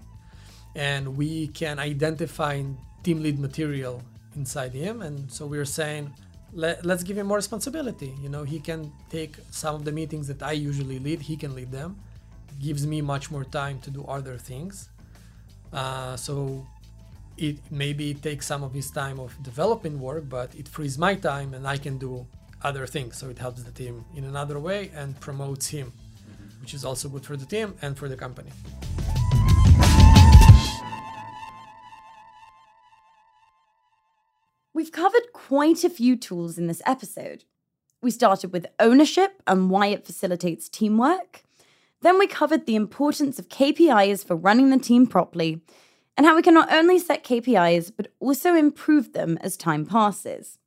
and 0.74 1.14
we 1.14 1.48
can 1.48 1.79
identify 1.79 2.62
team 3.03 3.22
lead 3.22 3.38
material 3.38 4.03
inside 4.35 4.72
him, 4.72 5.03
and 5.03 5.31
so 5.31 5.44
we're 5.44 5.66
saying, 5.66 6.11
Let, 6.55 6.87
us 6.87 7.03
give 7.03 7.18
him 7.18 7.26
more 7.26 7.37
responsibility. 7.37 8.14
You 8.22 8.31
know, 8.31 8.44
he 8.44 8.61
can 8.61 8.90
take 9.11 9.37
some 9.50 9.74
of 9.74 9.85
the 9.85 9.92
meetings 9.92 10.26
that 10.29 10.42
I 10.42 10.53
usually 10.53 10.98
lead, 10.98 11.20
he 11.20 11.37
can 11.37 11.55
lead 11.55 11.70
them. 11.70 11.96
gives 12.59 12.87
me 12.87 13.03
much 13.03 13.31
more 13.31 13.44
time 13.44 13.79
to 13.81 13.90
do 13.90 14.05
other 14.05 14.38
things. 14.38 14.88
Uh, 15.72 16.16
so 16.16 16.66
it 17.40 17.57
maybe 17.70 18.12
takes 18.12 18.46
some 18.46 18.62
of 18.62 18.74
his 18.74 18.90
time 18.90 19.18
of 19.18 19.35
developing 19.42 19.98
work, 19.98 20.29
but 20.29 20.55
it 20.55 20.68
frees 20.68 20.98
my 20.98 21.14
time 21.14 21.55
and 21.55 21.66
I 21.66 21.79
can 21.79 21.96
do 21.96 22.26
other 22.62 22.87
things. 22.87 23.16
So 23.16 23.31
it 23.31 23.38
helps 23.38 23.62
the 23.62 23.72
team 23.72 24.05
in 24.14 24.24
another 24.24 24.61
way 24.61 24.90
and 24.94 25.18
promotes 25.20 25.68
him, 25.68 25.87
mm-hmm. 25.90 26.61
which 26.61 26.74
is 26.74 26.85
also 26.85 27.09
good 27.09 27.24
for 27.24 27.38
the 27.38 27.46
team 27.46 27.74
and 27.81 27.96
for 27.96 28.11
the 28.11 28.16
company. 28.16 28.50
We've 34.74 34.92
covered 34.92 35.33
quite 35.33 35.83
a 35.83 35.90
few 35.90 36.16
tools 36.16 36.59
in 36.59 36.66
this 36.66 36.83
episode. 36.85 37.44
We 38.03 38.11
started 38.11 38.53
with 38.53 38.66
ownership 38.79 39.42
and 39.46 39.70
why 39.70 39.87
it 39.87 40.05
facilitates 40.05 40.68
teamwork. 40.68 41.42
Then 42.03 42.18
we 42.18 42.26
covered 42.26 42.66
the 42.66 42.76
importance 42.76 43.38
of 43.38 43.48
KPIs 43.48 44.26
for 44.26 44.37
running 44.37 44.68
the 44.68 44.79
team 44.79 45.07
properly 45.07 45.62
and 46.16 46.27
how 46.27 46.37
we 46.37 46.42
can 46.42 46.55
not 46.55 46.73
only 46.73 46.99
set 46.99 47.25
KPIs, 47.25 47.92
but 47.96 48.09
also 48.20 48.55
improve 48.55 49.12
them 49.12 49.38
as 49.40 49.57
time 49.57 49.87
passes. 49.87 50.59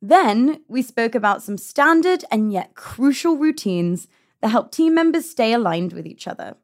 Then 0.00 0.62
we 0.68 0.82
spoke 0.82 1.14
about 1.14 1.42
some 1.42 1.58
standard 1.58 2.24
and 2.30 2.52
yet 2.52 2.74
crucial 2.74 3.36
routines 3.36 4.06
that 4.40 4.50
help 4.50 4.70
team 4.70 4.94
members 4.94 5.28
stay 5.28 5.52
aligned 5.52 5.92
with 5.92 6.06
each 6.06 6.28
other. 6.28 6.56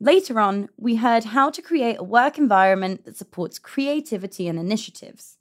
Later 0.00 0.40
on, 0.40 0.68
we 0.76 0.96
heard 0.96 1.24
how 1.24 1.50
to 1.50 1.62
create 1.62 1.96
a 1.98 2.04
work 2.04 2.38
environment 2.38 3.04
that 3.04 3.16
supports 3.16 3.58
creativity 3.58 4.48
and 4.48 4.58
initiatives. 4.58 5.38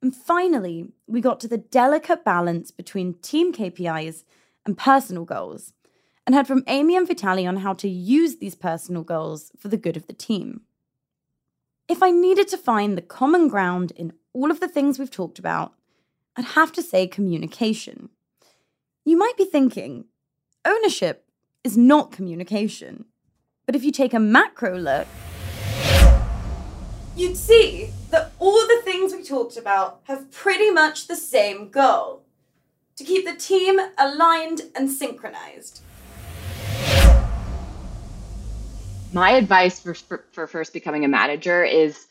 And 0.00 0.14
finally, 0.14 0.92
we 1.06 1.20
got 1.20 1.40
to 1.40 1.48
the 1.48 1.58
delicate 1.58 2.24
balance 2.24 2.70
between 2.70 3.14
team 3.14 3.52
KPIs 3.52 4.22
and 4.66 4.78
personal 4.78 5.24
goals, 5.24 5.72
and 6.26 6.34
heard 6.34 6.46
from 6.46 6.62
Amy 6.66 6.96
and 6.96 7.08
Vitali 7.08 7.46
on 7.46 7.56
how 7.56 7.72
to 7.74 7.88
use 7.88 8.36
these 8.36 8.54
personal 8.54 9.02
goals 9.02 9.50
for 9.58 9.68
the 9.68 9.76
good 9.76 9.96
of 9.96 10.06
the 10.06 10.12
team. 10.12 10.60
If 11.86 12.02
I 12.02 12.10
needed 12.10 12.48
to 12.48 12.56
find 12.56 12.96
the 12.96 13.02
common 13.02 13.46
ground 13.48 13.92
in 13.94 14.14
all 14.32 14.50
of 14.50 14.60
the 14.60 14.68
things 14.68 14.98
we've 14.98 15.10
talked 15.10 15.38
about, 15.38 15.74
I'd 16.34 16.46
have 16.46 16.72
to 16.72 16.82
say 16.82 17.06
communication. 17.06 18.08
You 19.04 19.18
might 19.18 19.36
be 19.36 19.44
thinking, 19.44 20.06
ownership 20.64 21.26
is 21.62 21.76
not 21.76 22.10
communication. 22.10 23.04
But 23.66 23.76
if 23.76 23.84
you 23.84 23.92
take 23.92 24.14
a 24.14 24.18
macro 24.18 24.78
look, 24.78 25.06
you'd 27.14 27.36
see 27.36 27.90
that 28.10 28.32
all 28.38 28.66
the 28.66 28.80
things 28.82 29.12
we 29.12 29.22
talked 29.22 29.58
about 29.58 30.00
have 30.04 30.30
pretty 30.30 30.70
much 30.70 31.06
the 31.06 31.16
same 31.16 31.68
goal 31.68 32.22
to 32.96 33.04
keep 33.04 33.26
the 33.26 33.36
team 33.36 33.78
aligned 33.98 34.62
and 34.74 34.90
synchronized. 34.90 35.82
My 39.14 39.30
advice 39.32 39.80
for, 39.80 39.94
for, 39.94 40.24
for 40.32 40.46
first 40.46 40.72
becoming 40.72 41.04
a 41.04 41.08
manager 41.08 41.64
is 41.64 42.06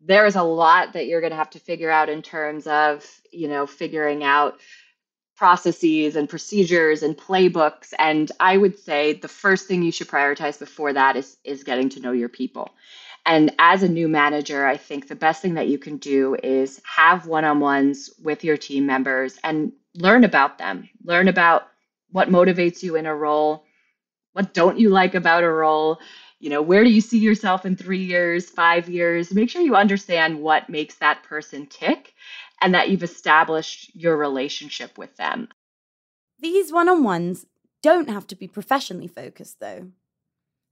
there 0.00 0.26
is 0.26 0.36
a 0.36 0.42
lot 0.42 0.94
that 0.94 1.06
you're 1.06 1.20
going 1.20 1.30
to 1.30 1.36
have 1.36 1.50
to 1.50 1.58
figure 1.58 1.90
out 1.90 2.08
in 2.08 2.22
terms 2.22 2.66
of 2.66 3.06
you 3.32 3.48
know 3.48 3.66
figuring 3.66 4.24
out 4.24 4.60
processes 5.36 6.16
and 6.16 6.28
procedures 6.28 7.02
and 7.02 7.16
playbooks. 7.16 7.92
And 7.98 8.30
i 8.40 8.56
would 8.56 8.78
say 8.78 9.14
the 9.14 9.28
first 9.28 9.66
thing 9.68 9.82
you 9.82 9.92
should 9.92 10.08
prioritize 10.08 10.58
before 10.58 10.92
that 10.92 11.16
is 11.16 11.36
is 11.44 11.64
getting 11.64 11.90
to 11.90 12.00
know 12.00 12.12
your 12.12 12.28
people. 12.28 12.70
And 13.26 13.54
as 13.58 13.82
a 13.82 13.88
new 13.88 14.08
manager 14.08 14.66
i 14.66 14.76
think 14.76 15.08
the 15.08 15.14
best 15.14 15.42
thing 15.42 15.54
that 15.54 15.68
you 15.68 15.78
can 15.78 15.98
do 15.98 16.36
is 16.42 16.80
have 16.84 17.26
one-on-ones 17.26 18.10
with 18.22 18.44
your 18.44 18.56
team 18.56 18.86
members 18.86 19.38
and 19.44 19.72
learn 19.94 20.24
about 20.24 20.58
them. 20.58 20.88
Learn 21.04 21.28
about 21.28 21.68
what 22.10 22.28
motivates 22.28 22.82
you 22.82 22.96
in 22.96 23.06
a 23.06 23.14
role 23.14 23.63
what 24.34 24.52
don't 24.52 24.78
you 24.78 24.90
like 24.90 25.14
about 25.14 25.44
a 25.44 25.50
role? 25.50 26.00
You 26.40 26.50
know, 26.50 26.60
where 26.60 26.84
do 26.84 26.90
you 26.90 27.00
see 27.00 27.18
yourself 27.18 27.64
in 27.64 27.76
three 27.76 28.04
years, 28.04 28.50
five 28.50 28.88
years? 28.88 29.32
Make 29.32 29.48
sure 29.48 29.62
you 29.62 29.76
understand 29.76 30.42
what 30.42 30.68
makes 30.68 30.96
that 30.96 31.22
person 31.22 31.66
tick 31.66 32.12
and 32.60 32.74
that 32.74 32.90
you've 32.90 33.02
established 33.02 33.94
your 33.94 34.16
relationship 34.16 34.98
with 34.98 35.16
them. 35.16 35.48
These 36.40 36.72
one 36.72 36.88
on 36.88 37.04
ones 37.04 37.46
don't 37.80 38.10
have 38.10 38.26
to 38.26 38.36
be 38.36 38.48
professionally 38.48 39.06
focused, 39.06 39.60
though. 39.60 39.88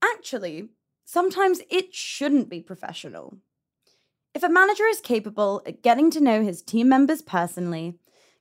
Actually, 0.03 0.71
sometimes 1.05 1.61
it 1.71 1.95
shouldn't 1.95 2.49
be 2.51 2.61
professional. 2.61 3.39
If 4.35 4.43
a 4.43 4.49
manager 4.49 4.87
is 4.87 5.01
capable 5.01 5.63
at 5.67 5.83
getting 5.83 6.11
to 6.11 6.21
know 6.21 6.43
his 6.43 6.63
team 6.63 6.89
members 6.89 7.23
personally, 7.23 7.95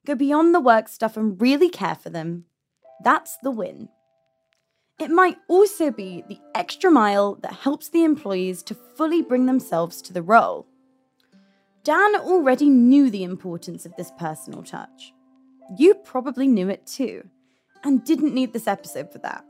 go 0.06 0.16
beyond 0.16 0.56
the 0.56 0.60
work 0.60 0.88
stuff 0.88 1.16
and 1.16 1.40
really 1.40 1.70
care 1.70 1.96
for 1.96 2.10
them, 2.10 2.46
that's 3.04 3.38
the 3.38 3.52
win. 3.52 3.90
It 5.02 5.10
might 5.10 5.38
also 5.48 5.90
be 5.90 6.24
the 6.28 6.40
extra 6.54 6.92
mile 6.92 7.34
that 7.42 7.54
helps 7.54 7.90
the 7.90 8.04
employees 8.04 8.62
to 8.64 8.76
fully 8.76 9.24
bring 9.24 9.48
themselves 9.48 10.00
to 10.04 10.14
the 10.14 10.22
role. 10.22 10.68
Dan 11.84 12.16
already 12.18 12.70
knew 12.70 13.10
the 13.10 13.24
importance 13.24 13.88
of 13.88 13.96
this 13.96 14.12
personal 14.20 14.62
touch. 14.62 15.12
you 15.76 15.96
probably 15.96 16.48
knew 16.48 16.70
it 16.70 16.86
too, 16.86 17.28
and 17.84 18.04
didn't 18.04 18.36
need 18.36 18.54
this 18.54 18.68
episode 18.68 19.12
for 19.12 19.18
that. 19.20 19.44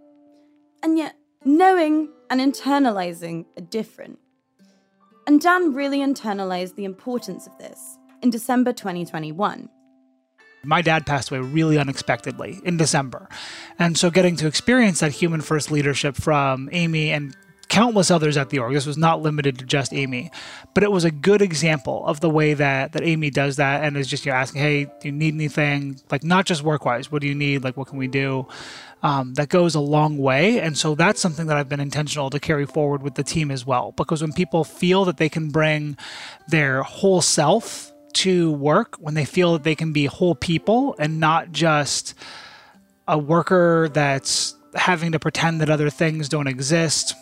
And 0.84 0.98
yet, 0.98 1.16
knowing 1.44 2.10
and 2.30 2.40
internalizing 2.40 3.46
are 3.58 3.62
different. 3.62 4.20
And 5.28 5.42
Dan 5.42 5.74
really 5.74 6.00
internalized 6.00 6.76
the 6.76 6.86
importance 6.86 7.46
of 7.46 7.58
this 7.58 7.98
in 8.22 8.30
December 8.30 8.72
2021. 8.72 9.68
My 10.64 10.82
dad 10.82 11.06
passed 11.06 11.32
away 11.32 11.40
really 11.40 11.78
unexpectedly 11.78 12.60
in 12.64 12.78
December. 12.78 13.28
And 13.80 13.98
so 13.98 14.10
getting 14.10 14.36
to 14.38 14.48
experience 14.48 15.00
that 15.00 15.12
human 15.12 15.42
first 15.42 15.72
leadership 15.72 16.16
from 16.16 16.70
Amy 16.72 17.12
and 17.12 17.36
countless 17.72 18.12
others 18.12 18.36
at 18.36 18.50
the 18.50 18.60
org. 18.60 18.74
This 18.74 18.86
was 18.86 18.98
not 18.98 19.22
limited 19.22 19.58
to 19.60 19.66
just 19.66 19.94
Amy, 19.94 20.30
but 20.74 20.84
it 20.84 20.92
was 20.92 21.06
a 21.06 21.10
good 21.10 21.42
example 21.42 22.06
of 22.06 22.20
the 22.20 22.30
way 22.30 22.54
that 22.54 22.92
that 22.92 23.02
Amy 23.02 23.30
does 23.30 23.56
that 23.56 23.82
and 23.84 23.96
is 23.96 24.08
just 24.08 24.26
you 24.26 24.32
know, 24.32 24.38
asking, 24.38 24.62
"Hey, 24.62 24.84
do 24.84 25.08
you 25.08 25.14
need 25.14 25.34
anything? 25.34 25.98
Like 26.12 26.22
not 26.22 26.46
just 26.46 26.64
work 26.64 26.84
wise. 26.84 27.10
What 27.10 27.22
do 27.22 27.30
you 27.30 27.36
need? 27.36 27.64
Like 27.64 27.78
what 27.78 27.88
can 27.88 27.98
we 27.98 28.08
do?" 28.08 28.46
Um, 29.04 29.36
that 29.36 29.48
goes 29.48 29.74
a 29.74 29.80
long 29.80 30.18
way, 30.18 30.60
and 30.60 30.78
so 30.78 30.96
that's 30.96 31.22
something 31.22 31.48
that 31.48 31.56
I've 31.56 31.70
been 31.70 31.80
intentional 31.80 32.30
to 32.30 32.40
carry 32.42 32.66
forward 32.66 33.02
with 33.02 33.16
the 33.16 33.24
team 33.24 33.50
as 33.50 33.66
well. 33.66 33.94
Because 33.96 34.22
when 34.22 34.34
people 34.34 34.66
feel 34.66 35.06
that 35.06 35.16
they 35.16 35.30
can 35.30 35.50
bring 35.50 35.98
their 36.50 36.84
whole 36.84 37.22
self 37.22 37.91
to 38.14 38.52
work, 38.54 38.96
when 39.00 39.14
they 39.14 39.26
feel 39.26 39.54
that 39.54 39.64
they 39.64 39.76
can 39.76 39.94
be 39.94 40.06
whole 40.06 40.36
people 40.36 40.96
and 41.00 41.20
not 41.20 41.52
just 41.52 42.14
a 43.08 43.18
worker 43.18 43.90
that's 43.94 44.56
having 44.76 45.12
to 45.12 45.20
pretend 45.20 45.62
that 45.62 45.70
other 45.70 45.90
things 45.90 46.30
don't 46.30 46.48
exist. 46.48 47.14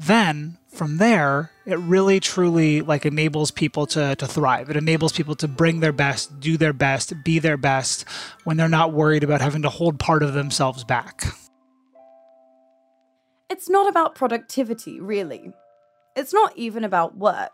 Then 0.00 0.56
from 0.72 0.96
there 0.96 1.50
it 1.66 1.78
really 1.78 2.20
truly 2.20 2.80
like 2.80 3.04
enables 3.04 3.50
people 3.50 3.86
to 3.86 4.16
to 4.16 4.26
thrive. 4.26 4.70
It 4.70 4.76
enables 4.76 5.12
people 5.12 5.34
to 5.36 5.48
bring 5.48 5.80
their 5.80 5.92
best 5.92 6.40
do 6.40 6.56
their 6.56 6.72
best 6.72 7.12
be 7.24 7.38
their 7.38 7.56
best 7.56 8.04
when 8.44 8.56
they're 8.56 8.68
not 8.68 8.92
worried 8.92 9.24
about 9.24 9.40
having 9.40 9.62
to 9.62 9.68
hold 9.68 9.98
part 9.98 10.22
of 10.22 10.32
themselves 10.32 10.84
back. 10.84 11.22
It's 13.48 13.68
not 13.68 13.88
about 13.88 14.14
productivity 14.14 15.00
really. 15.00 15.52
It's 16.16 16.32
not 16.32 16.56
even 16.56 16.82
about 16.82 17.16
work 17.16 17.52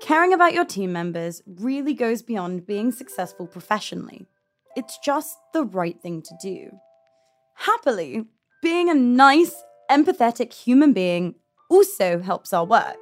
caring 0.00 0.32
about 0.32 0.54
your 0.54 0.64
team 0.64 0.92
members 0.92 1.42
really 1.46 1.94
goes 1.94 2.22
beyond 2.22 2.66
being 2.66 2.92
successful 2.92 3.46
professionally 3.46 4.26
it's 4.76 4.98
just 4.98 5.36
the 5.52 5.64
right 5.64 6.00
thing 6.00 6.22
to 6.22 6.34
do 6.40 6.70
happily 7.54 8.24
being 8.62 8.88
a 8.88 8.94
nice 8.94 9.54
empathetic 9.90 10.52
human 10.52 10.92
being 10.92 11.34
also 11.68 12.20
helps 12.20 12.52
our 12.52 12.64
work. 12.64 12.96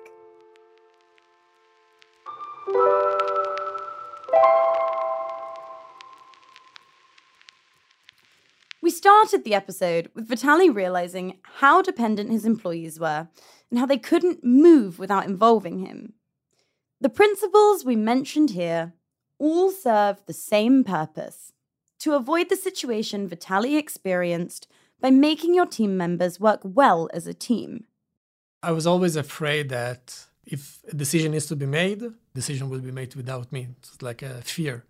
We 8.82 8.90
started 8.90 9.44
the 9.44 9.54
episode 9.54 10.10
with 10.14 10.28
Vitali 10.28 10.70
realizing 10.70 11.38
how 11.42 11.82
dependent 11.82 12.30
his 12.30 12.44
employees 12.44 13.00
were 13.00 13.28
and 13.70 13.80
how 13.80 13.86
they 13.86 13.98
couldn't 13.98 14.44
move 14.44 14.98
without 14.98 15.26
involving 15.26 15.80
him. 15.80 16.12
The 17.00 17.08
principles 17.10 17.84
we 17.84 17.96
mentioned 17.96 18.50
here 18.50 18.94
all 19.38 19.70
serve 19.70 20.24
the 20.26 20.32
same 20.32 20.82
purpose 20.82 21.52
to 21.98 22.14
avoid 22.14 22.48
the 22.48 22.56
situation 22.56 23.28
Vitali 23.28 23.76
experienced 23.76 24.66
by 25.00 25.10
making 25.10 25.54
your 25.54 25.66
team 25.66 25.96
members 25.96 26.40
work 26.40 26.60
well 26.64 27.10
as 27.12 27.26
a 27.26 27.34
team. 27.34 27.84
I 28.62 28.72
was 28.72 28.86
always 28.86 29.14
afraid 29.14 29.68
that 29.68 30.26
if 30.46 30.80
a 30.88 30.94
decision 30.94 31.34
is 31.34 31.46
to 31.46 31.56
be 31.56 31.66
made, 31.66 32.02
decision 32.34 32.70
will 32.70 32.80
be 32.80 32.92
made 32.92 33.14
without 33.14 33.52
me. 33.52 33.68
It's 33.78 34.00
like 34.00 34.22
a 34.22 34.40
fear. 34.42 34.84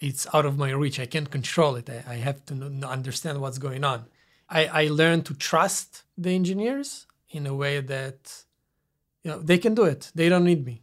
It's 0.00 0.26
out 0.32 0.46
of 0.46 0.56
my 0.56 0.70
reach. 0.70 0.98
I 0.98 1.06
can't 1.06 1.30
control 1.30 1.76
it. 1.76 1.90
I, 1.90 2.04
I 2.14 2.14
have 2.16 2.44
to 2.46 2.54
understand 2.86 3.40
what's 3.40 3.58
going 3.58 3.84
on. 3.84 4.06
I, 4.48 4.66
I 4.66 4.88
learned 4.88 5.26
to 5.26 5.34
trust 5.34 6.04
the 6.16 6.30
engineers 6.30 7.06
in 7.30 7.46
a 7.46 7.54
way 7.54 7.80
that 7.80 8.44
you 9.22 9.30
know 9.30 9.40
they 9.40 9.58
can 9.58 9.74
do 9.74 9.84
it. 9.84 10.10
They 10.14 10.28
don't 10.28 10.44
need 10.44 10.64
me. 10.64 10.82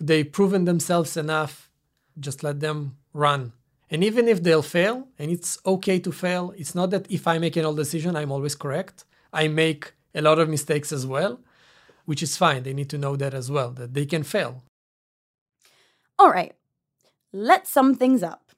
They've 0.00 0.30
proven 0.30 0.64
themselves 0.64 1.16
enough. 1.16 1.70
Just 2.18 2.42
let 2.42 2.60
them 2.60 2.96
run. 3.12 3.52
And 3.90 4.02
even 4.02 4.26
if 4.28 4.42
they'll 4.42 4.62
fail, 4.62 5.08
and 5.18 5.30
it's 5.30 5.58
okay 5.64 5.98
to 6.00 6.10
fail, 6.10 6.52
it's 6.56 6.74
not 6.74 6.90
that 6.90 7.10
if 7.10 7.26
I 7.26 7.38
make 7.38 7.56
an 7.56 7.64
old 7.64 7.76
decision, 7.76 8.16
I'm 8.16 8.32
always 8.32 8.54
correct. 8.54 9.04
I 9.32 9.48
make 9.48 9.92
a 10.14 10.22
lot 10.22 10.38
of 10.38 10.48
mistakes 10.48 10.92
as 10.92 11.06
well 11.06 11.40
which 12.06 12.22
is 12.22 12.36
fine. 12.36 12.62
They 12.62 12.72
need 12.72 12.88
to 12.90 12.98
know 12.98 13.16
that 13.16 13.34
as 13.34 13.50
well, 13.50 13.70
that 13.72 13.92
they 13.92 14.06
can 14.06 14.22
fail. 14.22 14.62
All 16.18 16.30
right, 16.30 16.54
let's 17.32 17.70
sum 17.70 17.94
things 17.94 18.22
up. 18.22 18.52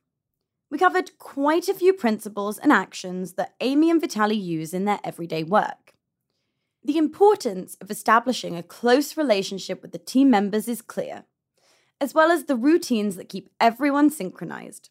We 0.71 0.79
covered 0.79 1.19
quite 1.19 1.69
a 1.69 1.75
few 1.75 1.93
principles 1.95 2.59
and 2.59 2.73
actions 2.73 3.33
that 3.33 3.55
Amy 3.61 3.91
and 3.91 4.01
Vitali 4.01 4.37
use 4.37 4.73
in 4.73 4.85
their 4.85 5.01
everyday 5.03 5.43
work. 5.43 5.88
The 6.89 6.97
importance 6.97 7.77
of 7.83 7.91
establishing 7.91 8.57
a 8.57 8.63
close 8.63 9.15
relationship 9.15 9.83
with 9.83 9.93
the 9.93 9.99
team 9.99 10.31
members 10.31 10.67
is 10.69 10.81
clear, 10.81 11.25
as 12.01 12.15
well 12.15 12.31
as 12.31 12.45
the 12.45 12.57
routines 12.57 13.17
that 13.17 13.29
keep 13.29 13.51
everyone 13.61 14.09
synchronized. 14.09 14.89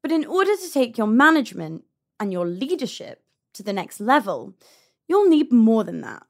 But 0.00 0.12
in 0.12 0.24
order 0.24 0.56
to 0.56 0.72
take 0.72 0.96
your 0.96 1.08
management 1.08 1.82
and 2.20 2.32
your 2.32 2.46
leadership 2.46 3.24
to 3.54 3.64
the 3.64 3.72
next 3.72 3.98
level, 3.98 4.54
you'll 5.08 5.28
need 5.28 5.50
more 5.50 5.82
than 5.82 6.02
that. 6.02 6.22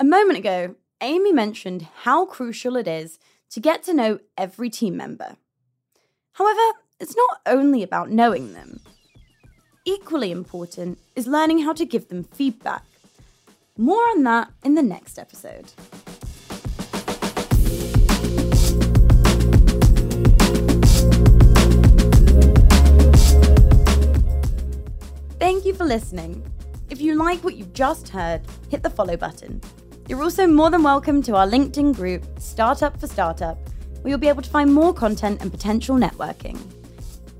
A 0.00 0.04
moment 0.04 0.40
ago, 0.40 0.74
Amy 1.00 1.32
mentioned 1.32 1.86
how 2.02 2.26
crucial 2.26 2.74
it 2.74 2.88
is 2.88 3.20
to 3.50 3.60
get 3.60 3.84
to 3.84 3.94
know 3.94 4.18
every 4.36 4.68
team 4.68 4.96
member. 4.96 5.36
However, 6.32 6.72
it's 6.98 7.14
not 7.14 7.40
only 7.46 7.84
about 7.84 8.10
knowing 8.10 8.52
them. 8.52 8.80
Equally 9.84 10.32
important 10.32 10.98
is 11.14 11.28
learning 11.28 11.60
how 11.60 11.72
to 11.74 11.86
give 11.86 12.08
them 12.08 12.24
feedback. 12.24 12.82
More 13.76 14.02
on 14.10 14.22
that 14.24 14.52
in 14.64 14.74
the 14.74 14.82
next 14.82 15.18
episode. 15.18 15.66
Thank 25.38 25.64
you 25.64 25.74
for 25.74 25.84
listening. 25.84 26.50
If 26.90 27.00
you 27.00 27.14
like 27.14 27.42
what 27.44 27.56
you've 27.56 27.72
just 27.72 28.08
heard, 28.08 28.42
hit 28.70 28.82
the 28.82 28.90
follow 28.90 29.16
button 29.16 29.60
you're 30.08 30.22
also 30.22 30.46
more 30.46 30.70
than 30.70 30.84
welcome 30.84 31.20
to 31.22 31.34
our 31.34 31.48
LinkedIn 31.48 31.96
group, 31.96 32.24
Startup 32.38 32.98
for 32.98 33.08
Startup, 33.08 33.58
where 34.00 34.10
you'll 34.10 34.18
be 34.18 34.28
able 34.28 34.42
to 34.42 34.50
find 34.50 34.72
more 34.72 34.94
content 34.94 35.42
and 35.42 35.50
potential 35.50 35.96
networking. 35.96 36.56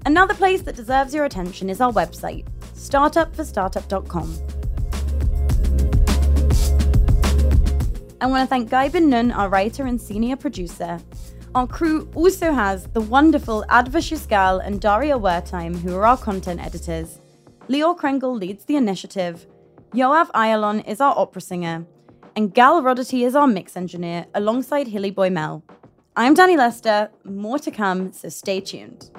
Another 0.05 0.35
place 0.35 0.63
that 0.63 0.75
deserves 0.75 1.15
your 1.15 1.27
attention 1.27 1.71
is 1.71 1.81
our 1.81 1.93
website, 1.93 2.45
startupforstartup.com. 2.75 4.56
I 8.21 8.27
want 8.27 8.43
to 8.43 8.47
thank 8.47 8.71
Guy 8.71 8.89
Bin 8.89 9.11
Nun, 9.11 9.31
our 9.31 9.49
writer 9.49 9.87
and 9.87 10.01
senior 10.01 10.37
producer. 10.37 10.99
Our 11.55 11.67
crew 11.67 12.09
also 12.15 12.53
has 12.53 12.87
the 12.89 13.01
wonderful 13.01 13.65
Adva 13.69 14.01
Shisgal 14.01 14.67
and 14.67 14.81
Daria 14.81 15.19
Wertheim, 15.19 15.77
who 15.77 15.95
are 15.97 16.07
our 16.07 16.17
content 16.17 16.61
editors. 16.61 17.21
Leo 17.69 17.95
Krengle 17.95 18.39
leads 18.39 18.65
the 18.65 18.77
initiative. 18.77 19.47
Yoav 19.93 20.31
Ayalon 20.33 20.87
is 20.89 21.01
our 21.01 21.17
opera 21.17 21.41
singer 21.43 21.87
and 22.37 22.53
Gal 22.53 22.83
Rodity 22.83 23.25
is 23.25 23.35
our 23.35 23.47
mix 23.47 23.77
engineer 23.77 24.27
alongside 24.35 24.89
Hilly 24.89 25.11
Boy 25.11 25.31
Mel. 25.31 25.65
I'm 26.15 26.35
Danny 26.35 26.57
Lester, 26.57 27.11
more 27.25 27.59
to 27.59 27.71
come, 27.71 28.13
so 28.13 28.29
stay 28.29 28.61
tuned. 28.61 29.11